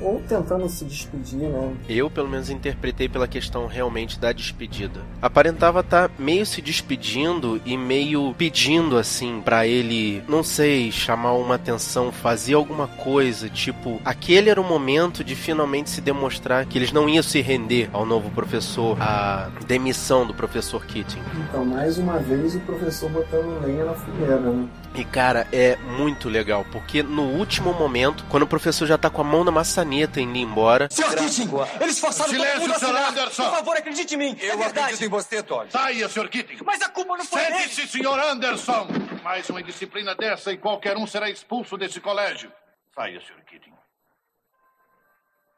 ou 0.02 0.22
tentando 0.28 0.68
se 0.68 0.84
despedir, 0.84 1.48
né? 1.48 1.74
Eu, 1.88 2.10
pelo 2.10 2.28
menos, 2.28 2.50
interpretei 2.50 3.08
pela 3.08 3.28
questão 3.28 3.66
realmente 3.66 4.18
da 4.18 4.32
despedida. 4.32 5.00
Aparentava 5.20 5.80
estar 5.80 6.10
meio 6.18 6.44
se 6.44 6.60
despedindo 6.60 7.60
e 7.64 7.76
meio 7.76 8.34
pedindo, 8.36 8.96
assim, 8.96 9.40
pra 9.44 9.66
ele, 9.66 10.22
não 10.28 10.42
sei, 10.42 10.75
chamar 10.92 11.32
uma 11.32 11.54
atenção, 11.56 12.10
fazer 12.12 12.54
alguma 12.54 12.86
coisa. 12.88 13.48
Tipo, 13.48 14.00
aquele 14.04 14.50
era 14.50 14.60
o 14.60 14.64
momento 14.64 15.22
de 15.24 15.34
finalmente 15.34 15.90
se 15.90 16.00
demonstrar 16.00 16.64
que 16.66 16.78
eles 16.78 16.92
não 16.92 17.08
iam 17.08 17.22
se 17.22 17.40
render 17.40 17.88
ao 17.92 18.04
novo 18.06 18.30
professor, 18.30 18.96
à 19.00 19.48
demissão 19.66 20.26
do 20.26 20.34
professor 20.34 20.84
Keating. 20.86 21.22
Então, 21.48 21.64
mais 21.64 21.98
uma 21.98 22.18
vez, 22.18 22.54
o 22.54 22.60
professor 22.60 23.08
botando 23.10 23.64
lenha 23.64 23.84
na 23.84 23.94
fogueira, 23.94 24.38
né? 24.38 24.66
E 24.94 25.04
cara, 25.04 25.46
é 25.52 25.76
muito 25.98 26.28
legal, 26.28 26.64
porque 26.72 27.02
no 27.02 27.22
último 27.24 27.72
momento, 27.74 28.24
quando 28.30 28.44
o 28.44 28.46
professor 28.46 28.86
já 28.86 28.96
tá 28.96 29.10
com 29.10 29.20
a 29.20 29.24
mão 29.24 29.44
na 29.44 29.50
maçaneta 29.50 30.20
indo 30.20 30.38
embora, 30.38 30.88
Senhor 30.90 31.14
Keating, 31.14 31.50
eles 31.80 31.98
forçaram 31.98 32.30
todo 32.30 32.38
Silêncio, 32.40 32.60
mundo 32.62 32.72
a 32.72 32.76
assinar. 32.76 33.08
Anderson. 33.10 33.42
Por 33.44 33.56
favor, 33.56 33.76
acredite 33.76 34.14
em 34.14 34.18
mim. 34.18 34.36
é 34.40 34.52
Eu 34.52 34.58
verdade. 34.58 34.78
acredito 34.80 35.04
em 35.04 35.08
você, 35.08 35.42
Todd. 35.42 35.70
Saia, 35.70 36.08
Sr. 36.08 36.28
Keating. 36.28 36.56
Mas 36.64 36.80
a 36.80 36.88
culpa 36.88 37.16
não 37.16 37.24
foi 37.26 37.42
dele. 37.42 37.58
Sente-se, 37.68 37.98
Sr. 37.98 38.18
Anderson. 38.30 38.86
Mais 39.22 39.48
uma 39.50 39.60
indisciplina 39.60 40.14
dessa 40.14 40.52
e 40.52 40.56
qualquer 40.66 40.96
um 40.96 41.06
será 41.06 41.30
expulso 41.30 41.76
desse 41.76 42.00
colégio. 42.00 42.52
Saia, 42.92 43.20
Sr. 43.20 43.40
Keating. 43.44 43.72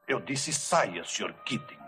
Eu 0.06 0.20
disse 0.20 0.52
saia, 0.52 1.02
Sr. 1.02 1.32
Keating. 1.46 1.78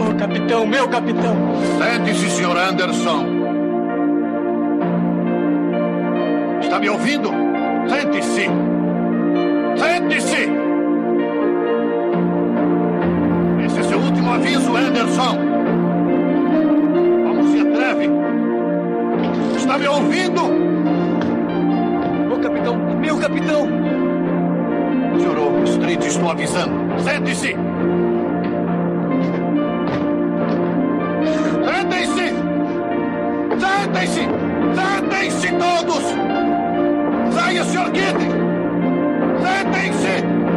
Oh, 0.00 0.18
capitão, 0.18 0.66
meu 0.66 0.90
capitão! 0.90 1.36
Sente-se, 1.78 2.28
Sr. 2.30 2.56
Anderson. 2.56 3.24
Está 6.60 6.80
me 6.80 6.88
ouvindo? 6.90 7.43
Sente-se. 7.88 8.48
Sente-se. 9.76 10.48
Esse 13.64 13.80
é 13.80 13.82
seu 13.82 13.98
último 13.98 14.32
aviso, 14.32 14.76
Anderson. 14.76 15.38
Como 17.26 17.48
se 17.48 17.60
atreve? 17.60 18.10
Está 19.56 19.78
me 19.78 19.88
ouvindo? 19.88 20.42
Ô 22.32 22.38
capitão, 22.38 22.76
meu 22.76 23.18
capitão. 23.18 23.68
Senhor 25.18 25.64
Street, 25.64 26.04
estou 26.04 26.30
avisando. 26.30 27.00
Sente-se. 27.00 27.56
Sentem-se! 31.66 32.34
Sentem-se! 33.58 34.28
Sentem-se 34.74 35.48
todos! 35.52 36.33
Saia, 37.54 37.64
Sr. 37.64 37.90
Kitty! 37.92 38.28
Sentem-se! 39.42 40.53